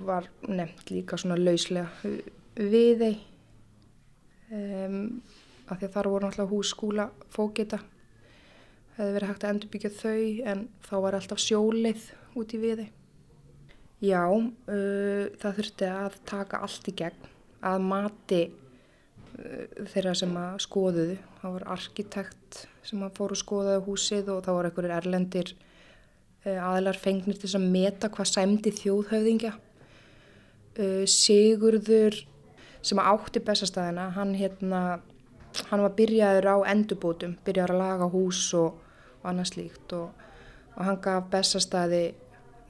var 0.04 0.26
nefnt 0.48 0.90
líka 0.92 1.16
svona 1.16 1.38
lauslega 1.40 1.88
við 2.56 3.04
þeim 3.04 3.20
um, 4.52 5.22
af 5.68 5.78
því 5.78 5.86
að 5.86 5.94
þar 5.94 6.10
voru 6.12 6.26
náttúrulega 6.26 6.52
hús 6.52 6.72
skúla 6.74 7.06
fókita 7.32 7.78
hefði 8.96 9.14
verið 9.14 9.30
hægt 9.30 9.46
að 9.46 9.54
endurbyggja 9.54 9.92
þau 9.96 10.50
en 10.52 10.66
þá 10.84 10.94
var 11.06 11.16
alltaf 11.16 11.40
sjólið 11.40 12.10
út 12.38 12.52
í 12.52 12.60
við 12.60 12.82
þeim 12.82 12.98
Já, 14.02 14.24
uh, 14.26 15.28
það 15.38 15.58
þurfti 15.60 15.86
að 15.86 16.14
taka 16.26 16.58
allt 16.66 16.88
í 16.90 16.94
gegn 16.98 17.26
að 17.62 17.84
mati 17.86 18.40
uh, 18.50 19.84
þeirra 19.92 20.14
sem 20.18 20.32
að 20.40 20.56
skoðuðu. 20.64 21.18
Það 21.38 21.52
var 21.54 21.66
arkitekt 21.76 22.64
sem 22.82 23.04
að 23.06 23.12
fóru 23.20 23.36
að 23.36 23.42
skoðaðu 23.44 23.84
húsið 23.86 24.32
og 24.34 24.40
það 24.42 24.56
voru 24.56 24.70
einhverjir 24.72 24.94
erlendir 24.96 25.52
uh, 25.54 26.58
aðlar 26.72 26.98
fengnir 26.98 27.38
til 27.38 27.52
að 27.54 27.68
meta 27.76 28.10
hvað 28.10 28.30
sæmdi 28.32 28.72
þjóðhauðingja. 28.80 29.52
Uh, 30.74 31.04
Sigurður 31.06 32.18
sem 32.82 32.98
átti 32.98 33.38
bestastæðina, 33.46 34.08
hann, 34.16 34.34
hérna, 34.34 34.82
hann 35.70 35.84
var 35.84 35.94
byrjaður 35.94 36.50
á 36.50 36.56
endurbótum, 36.72 37.36
byrjaður 37.46 37.76
að 37.76 37.84
laga 37.84 38.10
hús 38.10 38.42
og, 38.58 38.82
og 39.20 39.30
annað 39.30 39.52
slíkt 39.52 39.94
og, 39.94 40.26
og 40.74 40.84
hann 40.88 40.98
gaf 41.06 41.30
bestastæði 41.30 42.02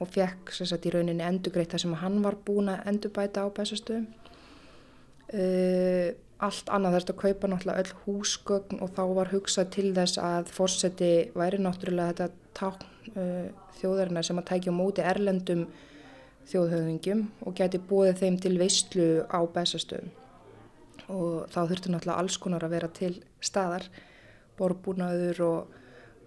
og 0.03 0.11
fekk 0.11 0.51
sagt, 0.55 0.85
í 0.85 0.91
rauninni 0.93 1.23
endugreitt 1.25 1.73
það 1.73 1.85
sem 1.85 1.95
hann 2.03 2.19
var 2.25 2.37
búin 2.45 2.71
að 2.73 2.85
endurbæta 2.91 3.45
á 3.45 3.47
bæsastöðum. 3.55 4.05
Uh, 5.33 6.11
allt 6.43 6.69
annað 6.75 6.97
þurfti 6.97 7.13
að 7.13 7.21
kaupa 7.21 7.49
náttúrulega 7.49 7.83
öll 7.83 8.01
húsgögn 8.03 8.81
og 8.83 8.91
þá 8.97 9.03
var 9.17 9.31
hugsað 9.31 9.69
til 9.73 9.89
þess 9.95 10.19
að 10.21 10.51
fórseti 10.53 11.11
væri 11.37 11.61
náttúrulega 11.63 12.11
þetta 12.11 12.49
tákn 12.59 13.15
uh, 13.15 13.47
þjóðarinnar 13.79 14.27
sem 14.27 14.41
að 14.41 14.49
tækja 14.51 14.75
móti 14.75 15.05
erlendum 15.07 15.65
þjóðhauðingjum 16.51 17.23
og 17.47 17.55
geti 17.57 17.79
búið 17.89 18.19
þeim 18.19 18.39
til 18.43 18.53
veistlu 18.59 19.07
á 19.31 19.39
bæsastöðum. 19.55 20.11
Og 21.13 21.47
þá 21.51 21.59
þurfti 21.71 21.93
náttúrulega 21.93 22.19
alls 22.19 22.39
konar 22.41 22.65
að 22.67 22.75
vera 22.75 22.89
til 22.95 23.13
staðar, 23.43 23.87
borbúnaður 24.59 25.41
og, 25.47 25.77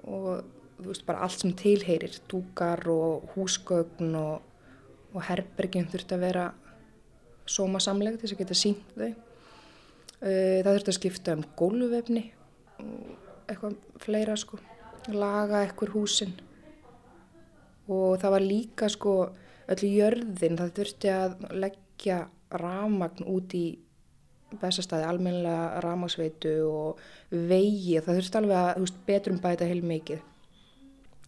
og 0.08 0.55
veist 0.82 1.08
allt 1.10 1.40
sem 1.40 1.54
tilheyrir, 1.56 2.18
dúkar 2.30 2.82
og 2.92 3.30
húsgögn 3.34 4.14
og, 4.18 4.42
og 5.14 5.22
herbergin 5.28 5.88
þurft 5.92 6.12
að 6.12 6.24
vera 6.26 6.46
sómasamleg 7.46 8.16
til 8.16 8.26
þess 8.26 8.36
að 8.36 8.42
geta 8.42 8.58
sínt 8.58 8.96
þau. 8.96 9.12
Uh, 10.16 10.58
það 10.64 10.72
þurft 10.72 10.90
að 10.90 10.98
skipta 10.98 11.36
um 11.36 11.44
góluvefni 11.58 12.24
og 12.80 13.46
eitthvað 13.46 13.76
fleira 14.02 14.36
sko, 14.40 14.58
laga 15.12 15.62
eitthvað 15.62 15.92
húsin 15.94 16.32
og 17.86 18.16
það 18.22 18.32
var 18.34 18.44
líka 18.44 18.88
sko 18.90 19.16
öllu 19.70 19.90
jörðin, 19.90 20.58
það 20.58 20.72
þurfti 20.78 21.10
að 21.12 21.36
leggja 21.54 22.20
ramagn 22.62 23.26
út 23.30 23.54
í 23.58 23.66
bestastæði, 24.60 25.06
almennilega 25.08 25.82
ramagsveitu 25.84 26.54
og 26.68 27.00
vegi, 27.30 27.98
það 27.98 28.20
þurfti 28.20 28.40
alveg 28.40 28.58
að 28.60 28.82
veist, 28.84 28.98
betrum 29.08 29.40
bæta 29.42 29.68
heil 29.68 29.82
mikið. 29.86 30.22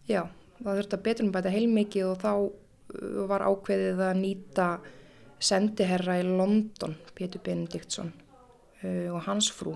Já, 0.09 0.23
það 0.57 0.79
þurfti 0.79 0.97
að 0.97 1.05
betrum 1.05 1.33
bæta 1.33 1.53
heilmikið 1.53 2.07
og 2.09 2.17
þá 2.23 2.31
uh, 2.39 3.21
var 3.29 3.45
ákveðið 3.45 4.01
að 4.07 4.17
nýta 4.23 4.69
sendiherra 5.39 6.17
í 6.19 6.25
London, 6.25 6.97
Pétur 7.15 7.43
Benediktsson 7.45 8.09
uh, 8.09 9.07
og 9.13 9.21
hans 9.27 9.51
frú. 9.53 9.75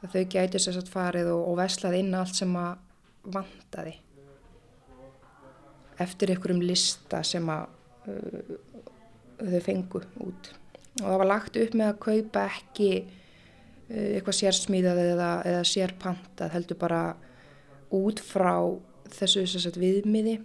Að 0.00 0.16
þau 0.16 0.22
gæti 0.32 0.58
sérstaklega 0.58 0.94
farið 0.94 1.32
og, 1.34 1.42
og 1.52 1.58
veslað 1.60 1.98
inn 2.00 2.14
allt 2.16 2.38
sem 2.38 2.54
að 2.56 2.86
vantaði. 3.36 3.98
eftir 6.00 6.32
einhverjum 6.32 6.62
lista 6.64 7.22
sem 7.26 7.48
að 7.52 7.66
uh, 8.08 8.52
þau 9.40 9.60
fengu 9.64 10.02
út 10.24 10.52
og 11.00 11.06
það 11.06 11.18
var 11.20 11.28
lagt 11.28 11.58
upp 11.60 11.74
með 11.76 11.90
að 11.92 11.98
kaupa 12.06 12.44
ekki 12.48 12.90
uh, 13.04 14.06
eitthvað 14.16 14.38
sérsmíðað 14.40 15.02
eða, 15.04 15.32
eða 15.52 15.66
sérpantað 15.68 16.54
heldur 16.56 16.80
bara 16.80 17.02
út 17.94 18.22
frá 18.24 18.54
þessu 19.16 19.44
sagt, 19.50 19.78
viðmiði 19.80 20.38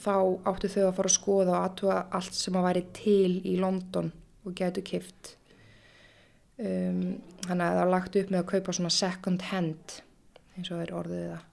þá 0.00 0.14
áttu 0.48 0.70
þau 0.70 0.86
að 0.86 0.96
fara 0.98 1.10
að 1.10 1.16
skoða 1.16 1.52
og 1.52 1.60
aðtúa 1.60 1.98
allt 2.18 2.36
sem 2.36 2.56
að 2.56 2.66
væri 2.68 2.82
til 2.96 3.36
í 3.48 3.56
London 3.60 4.10
og 4.46 4.56
getur 4.56 4.86
kift 4.86 5.34
um, 6.60 7.18
þannig 7.46 7.64
að 7.66 7.78
það 7.80 7.92
lagt 7.94 8.18
upp 8.20 8.32
með 8.32 8.42
að 8.42 8.50
kaupa 8.52 8.76
svona 8.76 8.92
second 8.94 9.46
hand 9.50 9.96
eins 10.56 10.70
og 10.72 10.82
er 10.82 10.92
orðið 10.96 11.24
það. 11.30 11.46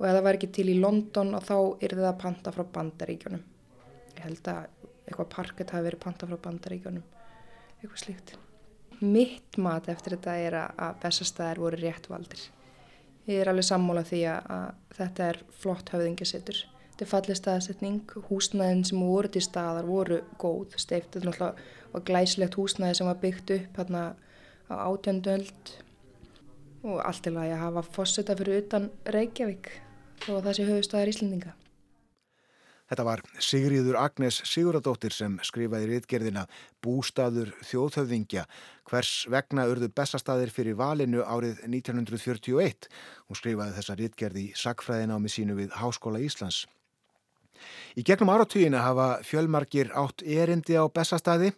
Og 0.00 0.06
ef 0.08 0.14
það 0.16 0.26
væri 0.26 0.40
ekki 0.40 0.52
til 0.56 0.68
í 0.72 0.76
London 0.80 1.34
þá 1.44 1.56
er 1.60 1.96
það 1.96 2.10
að 2.10 2.20
panta 2.22 2.52
frá 2.54 2.64
bandaríkjónum 2.76 3.42
ég 4.10 4.22
held 4.24 4.52
að 4.52 4.62
eitthvað 5.06 5.32
parket 5.34 5.74
hafi 5.74 5.88
verið 5.88 6.04
panta 6.04 6.28
frá 6.28 6.38
bandaríkjónum 6.46 7.04
eitthvað 7.80 8.00
slíkt. 8.04 8.38
Mitt 9.00 9.56
mat 9.56 9.88
eftir 9.88 10.16
þetta 10.16 10.38
er 10.44 10.56
að 10.60 10.98
bestastæðar 11.02 11.62
voru 11.62 11.80
rétt 11.80 12.08
valdir 12.12 12.42
ég 13.30 13.40
er 13.44 13.52
alveg 13.52 13.66
sammála 13.66 14.04
því 14.06 14.20
að 14.34 14.68
þetta 14.98 15.30
er 15.32 15.40
flott 15.62 15.92
höfðingasettur 15.94 16.64
þetta 17.00 17.06
er 17.06 17.10
fallið 17.14 17.38
staðsetning, 17.38 18.16
húsnæðin 18.28 18.82
sem 18.84 19.00
voru 19.00 19.30
til 19.32 19.40
staðar 19.40 19.86
voru 19.88 20.18
góð, 20.40 20.74
steift, 20.76 21.14
þetta 21.14 21.22
er 21.22 21.30
náttúrulega 21.30 22.02
glæslegt 22.10 22.58
húsnæði 22.60 22.98
sem 22.98 23.08
var 23.08 23.22
byggt 23.22 23.52
upp 23.54 23.80
hérna 23.80 24.02
á 24.68 24.74
átjöndöld 24.84 25.72
og 26.84 27.00
allt 27.00 27.22
til 27.24 27.32
að 27.36 27.48
ég 27.50 27.62
hafa 27.62 27.84
fósita 27.96 28.36
fyrir 28.36 28.60
utan 28.66 28.90
Reykjavík 29.08 29.72
þó 30.26 30.30
að 30.36 30.44
það 30.44 30.54
sé 30.58 30.68
höfustæðar 30.68 31.12
Íslendinga. 31.14 31.54
Þetta 32.90 33.04
var 33.06 33.20
Sigriður 33.38 33.96
Agnes 34.00 34.40
Siguradóttir 34.50 35.14
sem 35.14 35.36
skrifaði 35.46 35.92
riðgerðina 35.92 36.42
Bústaður 36.82 37.52
þjóðhöfðingja 37.68 38.42
hvers 38.90 39.12
vegna 39.30 39.68
urðu 39.70 39.92
bestastæðir 39.94 40.50
fyrir 40.50 40.74
valinu 40.80 41.22
árið 41.22 41.62
1941. 41.68 42.90
Hún 43.28 43.38
skrifaði 43.38 43.76
þessa 43.78 43.96
riðgerði 44.00 44.42
í 44.48 44.58
sagfræðinámi 44.58 45.30
sínu 45.30 45.54
við 45.60 45.78
Háskóla 45.78 46.18
Íslands. 46.26 46.64
Í 47.94 48.02
gegnum 48.02 48.32
áratugina 48.34 48.82
hafa 48.82 49.08
fjölmarkir 49.22 49.94
átt 49.94 50.26
erindi 50.26 50.74
á 50.74 50.90
bestastæði. 50.90 51.52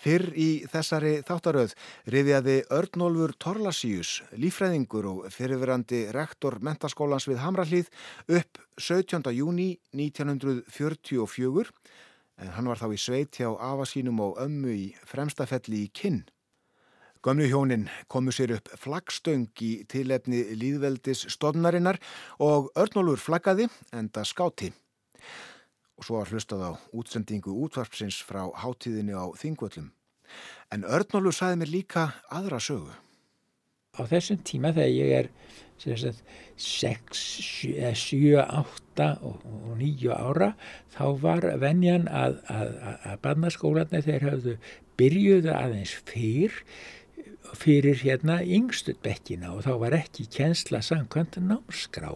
Fyrr 0.00 0.30
í 0.32 0.64
þessari 0.64 1.18
þáttaröð 1.28 1.74
riðjaði 2.08 2.54
Örnólfur 2.72 3.34
Torlasíus, 3.36 4.22
lífræðingur 4.32 5.08
og 5.10 5.26
fyrirverandi 5.34 6.06
rektor 6.16 6.56
mentaskólans 6.64 7.28
við 7.28 7.42
Hamrallíð 7.42 7.90
upp 8.38 8.62
17. 8.80 9.28
júni 9.36 9.74
1944 9.92 11.68
en 12.40 12.52
hann 12.56 12.70
var 12.72 12.80
þá 12.80 12.96
í 12.96 13.00
sveit 13.04 13.36
hjá 13.36 13.50
afasínum 13.52 14.22
og 14.24 14.40
ömmu 14.40 14.72
í 14.72 14.86
fremstafelli 15.04 15.84
í 15.84 15.92
Kinn. 15.92 16.22
Gömnu 17.20 17.44
hjónin 17.50 17.90
komu 18.08 18.32
sér 18.32 18.56
upp 18.56 18.72
flaggstöng 18.80 19.52
í 19.60 19.84
tilefni 19.84 20.46
líðveldis 20.56 21.26
stofnarinnar 21.36 22.00
og 22.40 22.72
Örnólfur 22.72 23.20
flaggaði 23.20 23.68
enda 23.92 24.24
skáti 24.24 24.72
og 26.00 26.06
svo 26.06 26.16
var 26.16 26.30
hlustað 26.32 26.62
á 26.64 26.72
útsendingu 26.96 27.52
útvarpsins 27.52 28.22
frá 28.24 28.46
hátíðinu 28.62 29.20
á 29.20 29.28
Þingvöllum. 29.36 29.90
En 30.72 30.86
Örnólu 30.88 31.32
saði 31.34 31.60
mér 31.60 31.72
líka 31.74 32.04
aðra 32.32 32.60
sögu. 32.62 32.94
Á 34.00 34.08
þessum 34.08 34.38
tíma 34.46 34.72
þegar 34.72 34.96
ég 34.96 35.10
er 35.18 35.28
6, 35.80 37.20
7, 37.96 38.40
8 38.40 39.08
og 39.28 39.44
9 39.76 40.12
ára 40.14 40.52
þá 40.94 41.04
var 41.20 41.46
venjan 41.60 42.08
að, 42.08 42.38
að, 42.52 42.72
að 43.10 43.20
barnaskólanir 43.24 44.04
þeir 44.06 44.26
hafðu 44.28 44.56
byrjuðu 45.00 45.52
aðeins 45.56 45.94
fyrr 46.08 46.62
fyrir 47.58 47.98
hérna 48.04 48.40
yngstu 48.44 48.94
bekkina 49.02 49.52
og 49.54 49.64
þá 49.66 49.72
var 49.82 49.96
ekki 49.96 50.26
kjensla 50.30 50.80
samkvæmt 50.84 51.38
námskrá 51.42 52.12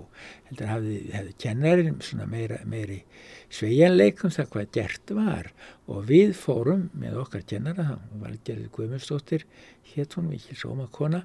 heldur 0.49 0.71
hafði, 0.71 0.99
hefði 1.15 1.35
kennarinn 1.45 2.29
meira, 2.31 2.61
meiri 2.69 3.03
sveigjanleikum 3.55 4.33
það 4.35 4.51
hvað 4.55 4.73
gert 4.75 5.15
var. 5.17 5.51
Og 5.91 6.07
við 6.09 6.35
fórum 6.39 6.89
með 6.97 7.21
okkar 7.25 7.45
kennara 7.49 7.89
það 7.91 8.19
var 8.23 8.41
gerðið 8.47 8.73
Guðmundsdóttir 8.79 9.47
hétt 9.95 10.17
hún 10.19 10.31
mikil 10.33 10.57
sómakona 10.59 11.25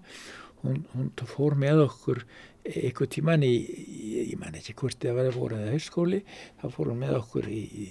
hún, 0.64 0.84
hún 0.94 1.12
fór 1.30 1.56
með 1.60 1.84
okkur 1.88 2.24
einhver 2.70 3.10
tíman 3.10 3.44
í, 3.46 3.54
ég 4.30 4.36
man 4.40 4.58
ekki 4.58 4.76
hvort 4.78 5.00
það 5.02 5.16
var 5.18 5.30
að 5.30 5.38
voru 5.40 5.58
að 5.58 5.72
hausskóli 5.74 6.20
þá 6.60 6.66
fór 6.76 6.92
hún 6.92 7.02
með 7.02 7.16
okkur 7.22 7.48
í, 7.50 7.62
í, 7.70 7.88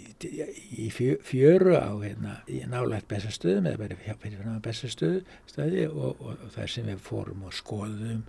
í 0.85 0.88
fjöru 0.92 1.74
á 1.78 1.90
hérna, 2.02 2.37
nálægt 2.70 3.09
bestastöðum 3.11 3.68
eða 3.70 3.83
bara 3.83 3.98
fyrir 4.22 4.61
bestastöðu 4.64 5.88
og, 5.88 6.12
og, 6.12 6.33
og 6.37 6.48
þar 6.54 6.72
sem 6.74 6.88
við 6.90 7.02
fórum 7.09 7.48
og 7.48 7.57
skoðum 7.57 8.22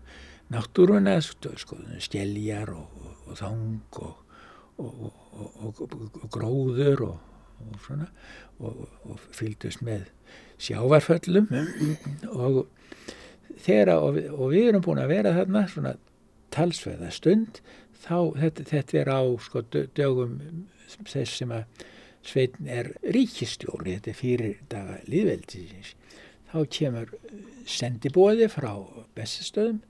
náttúruna, 0.49 1.19
skoðum 1.21 1.99
stjeljar 2.01 2.73
og, 2.73 2.87
og 3.27 3.33
þang 3.37 3.99
og 3.99 4.25
gróður 6.31 7.09
og 7.09 7.17
svona 7.83 8.07
og 8.63 9.19
fylgdust 9.35 9.83
með 9.83 10.07
sjávarföllum 10.59 11.47
og 12.31 12.65
þegar 13.57 13.93
og 13.97 14.45
við 14.53 14.69
erum 14.69 14.85
búin 14.85 15.01
að 15.01 15.13
vera 15.13 15.35
þarna 15.37 15.65
svona 15.71 15.95
talsveða 16.53 17.11
stund 17.13 17.61
þá 17.99 18.17
þetta, 18.39 18.65
þetta 18.71 18.99
er 19.01 19.11
á 19.11 19.21
sko 19.43 19.63
dögum 19.71 20.37
þess 21.05 21.37
sem 21.41 21.53
að 21.53 21.85
sveitin 22.25 22.69
er 22.71 22.93
ríkistjóri 23.15 23.97
þetta 23.97 24.11
er 24.11 24.17
fyrir 24.17 24.63
daga 24.71 24.97
líðveldisins 25.09 25.93
þá 26.49 26.59
kemur 26.73 27.13
sendibóði 27.69 28.49
frá 28.51 28.71
bestastöðum 29.17 29.83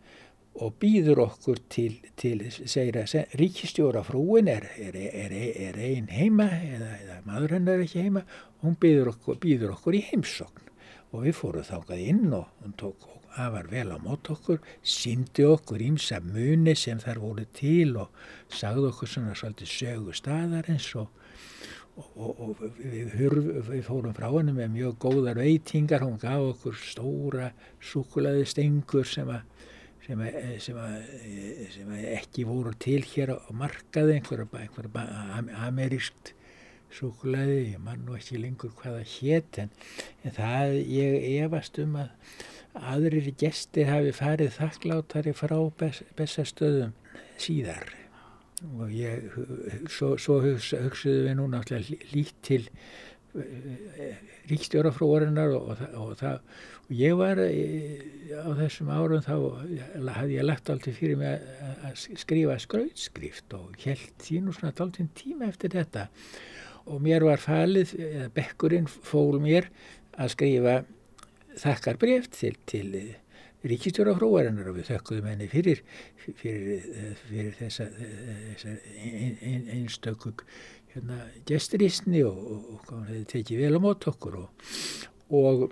og 0.59 0.73
býður 0.81 1.21
okkur 1.23 1.61
til, 1.71 1.93
til 2.19 2.49
segir 2.51 2.97
að 2.99 3.35
ríkistjóra 3.39 4.01
frúin 4.03 4.49
er, 4.51 4.65
er, 4.81 4.97
er, 4.97 5.35
er 5.69 5.77
ein 5.79 6.09
heima 6.11 6.49
eða, 6.57 6.89
eða 7.03 7.19
maður 7.27 7.55
hennar 7.55 7.79
er 7.79 7.85
ekki 7.85 8.03
heima 8.03 8.25
og 8.25 8.65
hún 8.65 8.79
býður 8.81 9.13
okkur, 9.13 9.39
býður 9.45 9.77
okkur 9.77 9.99
í 9.99 10.03
heimsokn 10.09 10.73
og 11.13 11.23
við 11.25 11.37
fórum 11.37 11.65
þákað 11.69 12.03
inn 12.11 12.27
og 12.35 12.49
hún 12.63 12.75
tók 12.81 13.07
afar 13.37 13.69
vel 13.71 13.91
á 13.93 13.97
mót 14.01 14.29
okkur, 14.33 14.59
síndi 14.81 15.45
okkur 15.45 15.83
ímsa 15.85 16.19
muni 16.23 16.75
sem 16.77 16.99
þar 17.01 17.21
voru 17.23 17.45
til 17.55 17.95
og 18.01 18.13
sagði 18.49 18.89
okkur 18.91 19.13
svona 19.13 19.37
svolítið 19.37 19.73
sögu 19.73 20.15
staðarins 20.17 20.89
og, 20.99 21.11
og, 21.99 22.31
og, 22.31 22.63
við, 22.79 23.13
hurf, 23.19 23.51
við 23.69 23.85
fórum 23.87 24.17
frá 24.17 24.29
henni 24.31 24.55
með 24.57 24.73
mjög 24.77 24.97
góðar 25.05 25.41
veitingar, 25.43 26.05
hún 26.07 26.19
gaf 26.21 26.47
okkur 26.55 26.79
stóra 26.79 27.51
súkulaði 27.91 28.47
stengur 28.49 29.07
sem 29.07 29.29
að 29.29 29.45
sem, 30.09 30.21
sem, 30.63 30.77
sem 31.75 31.89
ekki 32.15 32.45
voru 32.49 32.73
til 32.81 33.03
hér 33.05 33.35
á 33.37 33.49
markaði, 33.53 34.17
einhverja 34.17 34.47
einhver 34.63 34.87
amerískt 35.67 36.33
súkulaði, 36.93 37.75
ég 37.75 37.81
man 37.83 38.01
nú 38.05 38.15
ekki 38.17 38.39
lengur 38.41 38.73
hvaða 38.79 39.03
hétt 39.05 39.59
en, 39.63 39.73
en 40.25 40.33
það 40.33 40.77
ég 40.89 41.27
efast 41.43 41.77
um 41.83 41.99
að 42.01 42.09
aðrir 42.79 43.31
gestir 43.39 43.89
hafi 43.89 44.13
farið 44.15 44.55
þakklátari 44.57 45.33
frá 45.37 45.57
bestastöðum 46.17 46.95
síðar. 47.39 47.87
Og 48.75 48.89
ég, 48.91 49.29
svo, 49.91 50.15
svo 50.19 50.41
hugsaðu 50.43 51.21
við 51.29 51.37
nú 51.39 51.45
náttúrulega 51.47 52.09
lít 52.11 52.33
til 52.43 52.65
eh, 53.39 54.17
ríkstjórafróarinnar 54.49 55.53
og, 55.55 55.69
og, 55.71 55.85
og, 56.01 56.11
það, 56.19 56.41
og 56.89 56.97
ég 56.99 57.15
var 57.21 57.39
eh, 57.45 58.03
á 58.35 58.51
þessum 58.59 58.91
árum 58.91 59.23
þá 59.23 59.33
hafði 60.17 60.35
ég 60.35 60.47
lagt 60.47 60.73
alltaf 60.73 60.99
fyrir 60.99 61.21
mig 61.21 61.47
að 61.87 62.03
skrifa 62.19 62.59
skrautskrift 62.59 63.55
og 63.55 63.79
held 63.85 64.11
því 64.25 64.43
nú 64.43 64.55
svona 64.57 64.75
alltaf 64.75 65.15
tíma 65.15 65.47
eftir 65.47 65.77
þetta. 65.77 66.09
Og 66.89 66.99
mér 67.05 67.23
var 67.27 67.39
falið, 67.39 67.95
eða 68.01 68.31
bekkurinn 68.33 68.89
fól 68.89 69.39
mér 69.39 69.69
að 70.19 70.33
skrifa 70.35 70.79
þakkar 71.59 71.99
breft 72.01 72.37
til, 72.39 72.55
til 72.69 72.95
eh, 72.97 73.17
ríkistjóra 73.67 74.15
fróarinnar 74.17 74.71
og 74.71 74.79
við 74.79 74.91
þökkuðum 74.93 75.29
henni 75.31 75.49
fyrir, 75.51 75.83
fyrir, 76.23 76.85
eh, 76.93 77.13
fyrir 77.25 77.57
þessa, 77.59 77.89
þessa 77.95 78.75
ein, 79.03 79.35
ein, 79.41 79.67
einstöku 79.75 80.33
hérna, 80.93 81.21
gesturísni 81.49 82.23
og, 82.27 82.39
og, 82.47 82.95
og 82.95 83.11
tekið 83.31 83.65
vel 83.65 83.77
á 83.77 83.81
mót 83.83 84.07
okkur 84.09 84.39
og, 84.43 84.71
og 85.35 85.69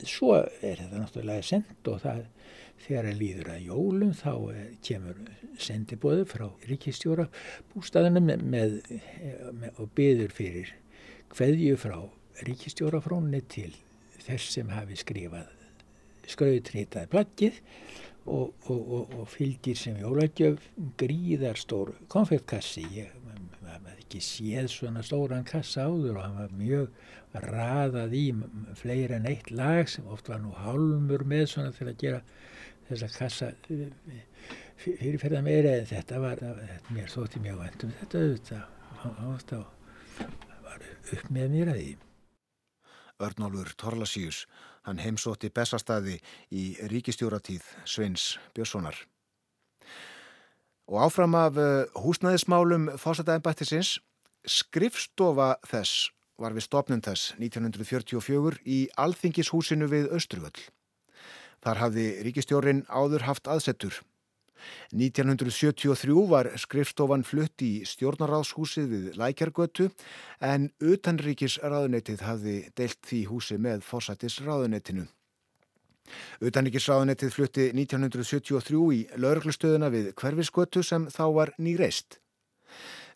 svo 0.00 0.34
er 0.40 0.80
þetta 0.80 1.00
náttúrulega 1.00 1.46
sendt 1.46 1.90
og 1.92 2.02
það 2.02 2.24
þegar 2.80 3.10
það 3.10 3.18
líður 3.20 3.50
að 3.52 3.66
jólum 3.68 4.12
þá 4.16 4.32
kemur 4.86 5.18
sendibóðu 5.60 6.24
frá 6.28 6.46
ríkistjóra 6.70 7.26
bústæðunum 7.74 8.30
með, 8.30 8.44
með, 8.54 8.78
með, 9.60 9.74
og 9.76 9.92
byður 9.98 10.34
fyrir 10.34 10.72
hverju 11.36 11.76
frá 11.80 11.98
ríkistjórafrónni 12.46 13.42
til 13.52 13.74
þess 14.26 14.54
sem 14.56 14.74
hafi 14.74 14.98
skrifað 15.00 15.48
skrautritaði 16.30 17.10
plaggið 17.10 17.62
og, 18.30 18.52
og, 18.68 18.80
og, 18.80 19.16
og 19.18 19.30
fylgir 19.32 19.78
sem 19.78 19.96
jólagjöf 19.98 20.68
gríðarstór 21.00 21.96
konfektkassi 22.12 22.84
ég 22.98 23.16
ekki 24.10 24.22
séð 24.26 24.66
svona 24.72 25.04
stóran 25.06 25.44
kassa 25.46 25.84
áður 25.86 26.16
og 26.16 26.24
hann 26.24 26.38
var 26.40 26.54
mjög 26.58 26.88
raðað 27.44 28.16
í 28.18 28.24
fleiri 28.80 29.14
en 29.14 29.28
eitt 29.30 29.52
lag 29.54 29.86
sem 29.88 30.08
oft 30.10 30.28
var 30.32 30.40
nú 30.42 30.50
hálmur 30.56 31.22
með 31.30 31.44
svona 31.52 31.74
til 31.76 31.86
að 31.86 32.00
gera 32.00 32.20
þessa 32.88 33.10
kassa 33.14 33.52
eh, 33.70 34.24
fyrirferða 34.82 35.44
meira 35.46 35.76
en 35.78 35.86
þetta 35.86 36.18
var, 36.24 36.42
mér 36.90 37.12
þótti 37.12 37.44
mjög 37.44 37.62
vendum 37.62 37.94
þetta 38.00 38.24
auðvitað 38.24 39.64
var 40.66 40.88
upp 41.14 41.30
með 41.30 41.52
mér 41.54 41.70
að 41.70 41.82
því. 41.84 42.09
Örnólfur 43.20 43.70
Torlasíus, 43.76 44.46
hann 44.88 45.00
heimsótti 45.02 45.50
bestastæði 45.54 46.18
í 46.50 46.64
ríkistjóratíð 46.90 47.66
Sveins 47.84 48.34
Björnssonar. 48.56 48.96
Og 50.90 51.04
áfram 51.06 51.36
af 51.38 51.58
eh, 51.60 51.86
húsnæðismálum 52.02 52.88
fósættaðinbættisins, 52.98 53.98
skrifstofa 54.48 55.54
þess 55.68 56.08
var 56.40 56.56
við 56.56 56.66
stopnum 56.66 57.02
þess 57.04 57.34
1944 57.38 58.62
í 58.64 58.80
Alþingishúsinu 58.98 59.90
við 59.92 60.08
Östruvöll. 60.16 60.56
Þar 61.60 61.82
hafði 61.84 62.06
ríkistjórin 62.24 62.86
áður 62.88 63.28
haft 63.28 63.50
aðsettur 63.52 64.00
1973 64.92 66.26
var 66.30 66.50
skrifstofan 66.60 67.24
flutt 67.26 67.62
í 67.64 67.72
stjórnaráðshúsið 67.88 68.90
við 68.94 69.18
Lækjargötu 69.20 69.88
en 70.44 70.70
utanríkisráðunetið 70.80 72.24
hafði 72.26 72.56
deilt 72.78 73.00
því 73.06 73.22
húsi 73.30 73.58
með 73.58 73.84
fórsættisráðunetinu. 73.88 75.06
Utanríkisráðunetið 76.42 77.34
flutti 77.34 77.68
1973 77.76 78.80
í 78.96 79.02
lauruglustöðuna 79.20 79.90
við 79.92 80.10
Hverfisgötu 80.18 80.82
sem 80.86 81.06
þá 81.12 81.24
var 81.36 81.54
nýreist. 81.58 82.18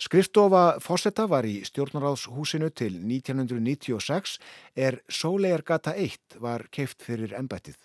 Skrifstofa 0.02 0.80
fórsetta 0.82 1.26
var 1.30 1.46
í 1.46 1.60
stjórnaráðshúsinu 1.66 2.70
til 2.74 2.92
1996 2.98 4.38
er 4.74 5.00
Sólegargata 5.08 5.94
1 5.94 6.38
var 6.42 6.66
keift 6.74 7.02
fyrir 7.06 7.36
embættið 7.38 7.78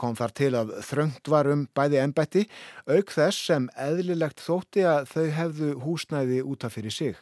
kom 0.00 0.16
þar 0.18 0.34
til 0.40 0.50
að 0.58 0.74
þröngt 0.88 1.30
var 1.30 1.50
um 1.52 1.66
bæði 1.76 2.00
ennbætti, 2.02 2.48
auk 2.90 3.14
þess 3.14 3.46
sem 3.50 3.68
eðlilegt 3.76 4.42
þótti 4.42 4.84
að 4.88 5.08
þau 5.12 5.26
hefðu 5.38 5.70
húsnæði 5.84 6.42
útaf 6.42 6.76
fyrir 6.78 6.94
sig. 6.94 7.16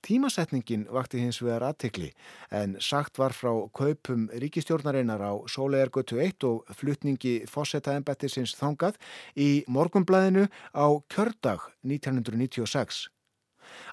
Tímasetningin 0.00 0.86
vakti 0.88 1.20
hins 1.20 1.42
vegar 1.42 1.66
aðtikli 1.66 2.08
en 2.56 2.78
sagt 2.80 3.18
var 3.20 3.34
frá 3.36 3.52
kaupum 3.76 4.30
ríkistjórnarinnar 4.32 5.20
á 5.20 5.32
Sólegargötu 5.44 6.16
1 6.24 6.46
og 6.48 6.72
flutningi 6.72 7.34
fósetta 7.50 7.92
ennbættisins 7.98 8.56
þangað 8.56 8.96
í 9.36 9.50
morgumblæðinu 9.68 10.46
á 10.72 10.86
kjördag 11.12 11.68
1996. 11.84 13.10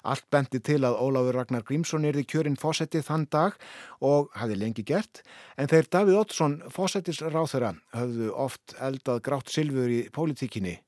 Allt 0.02 0.26
bendi 0.32 0.60
til 0.64 0.80
að 0.86 0.98
Ólafur 1.02 1.38
Ragnar 1.38 1.64
Grímsson 1.66 2.06
erði 2.08 2.26
kjörinn 2.28 2.58
fósettið 2.60 3.06
þann 3.06 3.28
dag 3.32 3.56
og 4.04 4.32
hafi 4.38 4.58
lengi 4.58 4.84
gert 4.86 5.22
en 5.56 5.70
þeir 5.70 5.90
Davíð 5.92 6.20
Ótsson 6.22 6.58
fósettis 6.74 7.22
ráþöra 7.22 7.74
höfðu 7.96 8.32
oft 8.34 8.76
eldað 8.80 9.22
grátt 9.28 9.52
silfur 9.52 9.90
í 9.92 10.02
pólitíkinni. 10.14 10.78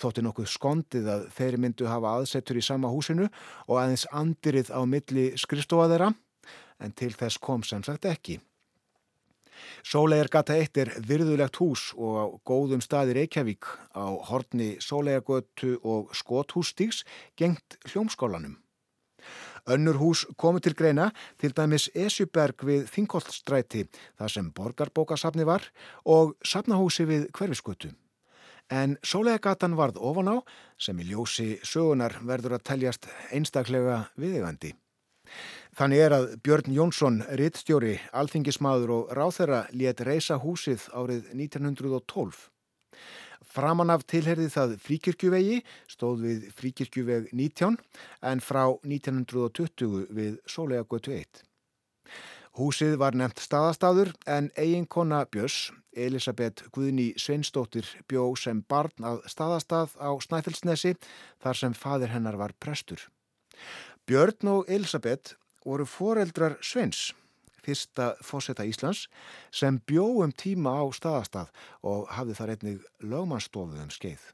Þótti 0.00 0.22
nokkuð 0.22 0.50
skondið 0.50 1.08
að 1.10 1.24
þeir 1.34 1.58
myndu 1.58 1.88
hafa 1.90 2.16
aðsettur 2.18 2.60
í 2.60 2.64
sama 2.64 2.92
húsinu 2.92 3.26
og 3.66 3.80
aðeins 3.80 4.06
andirið 4.14 4.70
á 4.70 4.80
milli 4.86 5.30
skristofa 5.40 5.90
þeirra 5.90 6.12
en 6.80 6.94
til 6.96 7.12
þess 7.12 7.40
kom 7.42 7.66
sem 7.66 7.82
sagt 7.84 8.06
ekki. 8.08 8.38
Sólegargata 9.86 10.56
1 10.60 10.80
er 10.82 10.90
virðulegt 11.08 11.56
hús 11.60 11.90
og 11.96 12.16
á 12.20 12.24
góðum 12.46 12.82
staði 12.84 13.16
Reykjavík 13.20 13.68
á 13.96 14.06
horni 14.28 14.74
Sólegargötu 14.82 15.78
og 15.82 16.12
Skothússtíks 16.16 17.04
gengt 17.36 17.78
hljómskólanum. 17.88 18.58
Önnur 19.68 19.98
hús 20.00 20.24
komu 20.40 20.60
til 20.60 20.74
greina 20.74 21.10
til 21.40 21.52
dæmis 21.56 21.90
Esjuberg 21.94 22.64
við 22.64 22.86
Þingoltstræti 22.92 23.86
þar 24.18 24.32
sem 24.32 24.52
borgarbókasafni 24.56 25.44
var 25.48 25.66
og 26.04 26.36
safnahúsi 26.44 27.06
við 27.08 27.28
Hverfisgötu. 27.36 27.92
En 28.70 28.96
Sólegargatan 29.02 29.74
varð 29.76 29.98
ofan 29.98 30.30
á 30.30 30.36
sem 30.78 30.98
í 31.02 31.08
ljósi 31.10 31.58
sögunar 31.66 32.20
verður 32.22 32.58
að 32.58 32.66
teljast 32.70 33.08
einstaklega 33.34 34.04
viðegandi. 34.16 34.76
Þannig 35.78 36.04
er 36.04 36.14
að 36.16 36.30
Björn 36.44 36.72
Jónsson, 36.74 37.20
rittstjóri, 37.38 37.98
alþingismadur 38.12 38.94
og 38.94 39.12
ráþera 39.16 39.66
létt 39.72 40.02
reysa 40.04 40.40
húsið 40.42 40.88
árið 40.92 41.30
1912. 41.32 42.48
Framan 43.50 43.90
af 43.90 44.04
tilherði 44.06 44.48
það 44.52 44.74
fríkirkjuvegi 44.84 45.60
stóð 45.90 46.26
við 46.26 46.42
fríkirkjuveg 46.58 47.30
19 47.34 47.78
en 48.30 48.42
frá 48.44 48.64
1920 48.86 50.04
við 50.14 50.36
Sólega 50.46 50.86
götu 50.90 51.14
1. 51.16 51.42
Húsið 52.58 52.96
var 52.98 53.14
nefnt 53.14 53.40
staðastadur 53.42 54.10
en 54.26 54.50
eiginkona 54.58 55.22
Björns, 55.30 55.70
Elisabeth 55.94 56.66
Guðni 56.74 57.12
Sveinstóttir, 57.18 57.86
bjó 58.10 58.34
sem 58.38 58.62
barn 58.68 59.06
að 59.06 59.22
staðastað 59.30 59.94
á 60.02 60.10
Snæfellsnesi 60.22 60.96
þar 61.42 61.60
sem 61.62 61.74
fadir 61.74 62.10
hennar 62.14 62.38
var 62.38 62.54
prestur. 62.58 63.06
Björn 64.10 64.48
og 64.50 64.64
Elisabeth 64.66 65.36
voru 65.62 65.84
foreldrar 65.86 66.56
Sveins, 66.66 67.12
fyrsta 67.62 68.16
fósetta 68.26 68.64
Íslands, 68.66 69.04
sem 69.54 69.76
bjóum 69.86 70.32
tíma 70.34 70.72
á 70.82 70.84
staðastað 70.90 71.52
og 71.86 72.08
hafði 72.10 72.34
þar 72.34 72.52
einnig 72.56 72.80
lögmannstofið 73.12 73.84
um 73.84 73.92
skeið. 73.94 74.24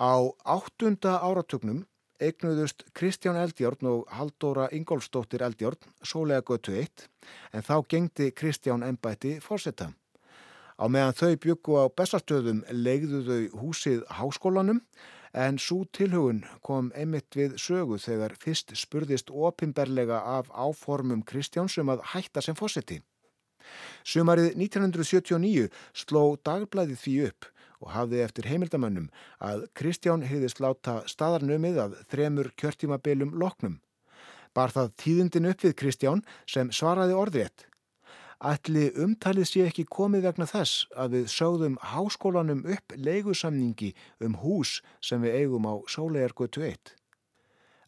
Á 0.00 0.24
áttunda 0.48 1.18
áratögnum 1.20 1.82
eignuðust 2.16 2.86
Kristján 2.96 3.36
Eldjórn 3.42 3.90
og 3.90 4.08
Haldóra 4.16 4.70
Ingólfsdóttir 4.72 5.44
Eldjórn 5.44 5.92
sólega 6.00 6.40
götu 6.48 6.78
eitt 6.80 7.10
en 7.52 7.60
þá 7.60 7.84
gengdi 7.84 8.30
Kristján 8.32 8.86
ennbætti 8.88 9.34
fórsetta. 9.44 9.90
Á 10.80 10.84
meðan 10.88 11.12
þau 11.20 11.36
byggu 11.44 11.76
á 11.76 11.84
bestastöðum 11.92 12.64
legðu 12.72 13.20
þau 13.28 13.60
húsið 13.66 14.08
háskólanum 14.16 14.80
en 15.36 15.58
svo 15.60 15.84
tilhugun 15.92 16.40
kom 16.64 16.88
einmitt 16.96 17.36
við 17.36 17.58
sögu 17.60 17.98
þegar 18.00 18.34
fyrst 18.40 18.72
spurðist 18.80 19.28
opimberlega 19.30 20.22
af 20.38 20.48
áformum 20.50 21.24
Kristjáns 21.28 21.76
um 21.82 21.92
að 21.92 22.04
hætta 22.14 22.42
sem 22.42 22.56
fósetti. 22.56 23.02
Sumarið 24.06 24.54
1979 24.56 25.68
sló 25.92 26.22
dagblæðið 26.46 27.02
því 27.02 27.16
upp 27.28 27.50
og 27.84 27.92
hafði 27.92 28.22
eftir 28.24 28.48
heimildamönnum 28.48 29.10
að 29.44 29.66
Kristján 29.76 30.24
hefðist 30.24 30.62
láta 30.64 31.02
staðarnumið 31.10 31.82
að 31.84 31.98
þremur 32.12 32.52
kjörtímabilum 32.56 33.34
loknum. 33.36 33.80
Bar 34.56 34.72
það 34.72 34.94
tíðindin 35.02 35.50
upp 35.50 35.66
við 35.66 35.76
Kristján 35.82 36.22
sem 36.48 36.72
svaraði 36.72 37.18
orðrétt. 37.18 37.66
Ætli 38.44 38.90
umtalið 39.00 39.46
sé 39.48 39.62
ekki 39.64 39.86
komið 39.88 40.26
vegna 40.26 40.44
þess 40.50 40.84
að 40.92 41.14
við 41.16 41.30
sögðum 41.32 41.76
háskólanum 41.80 42.66
upp 42.68 42.92
leigusamningi 43.00 43.94
um 44.20 44.34
hús 44.42 44.82
sem 45.00 45.22
við 45.24 45.38
eigum 45.40 45.64
á 45.64 45.80
Sólegargötu 45.88 46.60
1. 46.68 46.92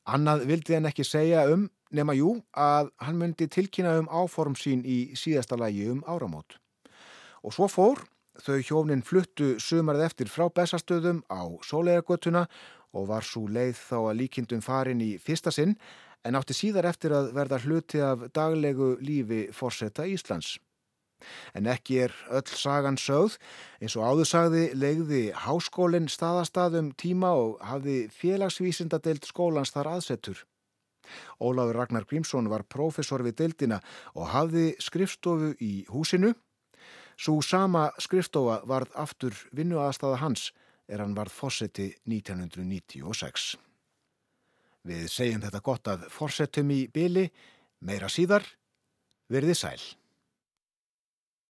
Annað 0.09 0.47
vildi 0.49 0.79
hann 0.79 0.89
ekki 0.89 1.05
segja 1.05 1.45
um 1.53 1.67
nema 1.93 2.17
jú 2.17 2.39
að 2.57 2.89
hann 3.05 3.21
myndi 3.21 3.45
tilkynna 3.53 3.99
um 4.01 4.09
áform 4.09 4.57
sín 4.57 4.87
í 4.89 5.13
síðasta 5.13 5.61
lægi 5.61 5.91
um 5.93 6.01
áramót. 6.09 6.57
Og 7.45 7.53
svo 7.53 7.69
fór 7.69 8.01
þau 8.41 8.57
hjónin 8.65 9.05
fluttu 9.05 9.59
sumarð 9.61 10.07
eftir 10.09 10.33
frá 10.33 10.49
bestastöðum 10.49 11.21
á 11.29 11.45
Sólegargötuna 11.61 12.47
og 12.97 13.11
var 13.13 13.21
svo 13.21 13.45
leið 13.53 13.77
þá 13.77 13.99
að 14.01 14.19
líkindum 14.23 14.65
farin 14.65 15.05
í 15.05 15.19
fyrsta 15.21 15.53
sinn 15.53 15.77
en 16.29 16.37
átti 16.37 16.57
síðar 16.57 16.91
eftir 16.91 17.15
að 17.17 17.31
verða 17.37 17.59
hluti 17.65 18.01
af 18.05 18.27
daglegu 18.37 18.97
lífi 19.01 19.47
fórseta 19.57 20.05
Íslands. 20.05 20.59
En 21.57 21.67
ekki 21.67 21.97
er 22.05 22.13
öll 22.31 22.47
sagan 22.55 22.99
sögð, 23.01 23.39
eins 23.83 23.97
og 23.99 24.05
áðursagði 24.07 24.69
legði 24.79 25.23
háskólinn 25.47 26.07
staðastadum 26.13 26.93
tíma 27.01 27.33
og 27.35 27.57
hafði 27.65 28.05
félagsvísindadeild 28.15 29.27
skólans 29.27 29.75
þar 29.75 29.95
aðsettur. 29.97 30.45
Ólafur 31.41 31.81
Ragnar 31.81 32.07
Grímsson 32.07 32.51
var 32.53 32.67
profesor 32.69 33.25
við 33.27 33.39
deildina 33.41 33.81
og 34.15 34.29
hafði 34.35 34.69
skrifstofu 34.85 35.55
í 35.65 35.73
húsinu. 35.91 36.35
Svo 37.19 37.41
sama 37.43 37.89
skrifstofa 37.99 38.61
varð 38.69 38.93
aftur 38.95 39.35
vinnuaðstafa 39.57 40.21
hans 40.23 40.53
er 40.87 41.03
hann 41.03 41.17
varð 41.17 41.35
fórseti 41.35 41.95
1996. 42.07 43.57
Við 44.89 45.09
segjum 45.13 45.43
þetta 45.45 45.61
gott 45.65 45.89
að 45.93 46.07
forsettum 46.13 46.71
í 46.73 46.83
byli, 46.93 47.27
meira 47.85 48.09
síðar, 48.09 48.47
verði 49.29 49.57
sæl. 49.59 49.81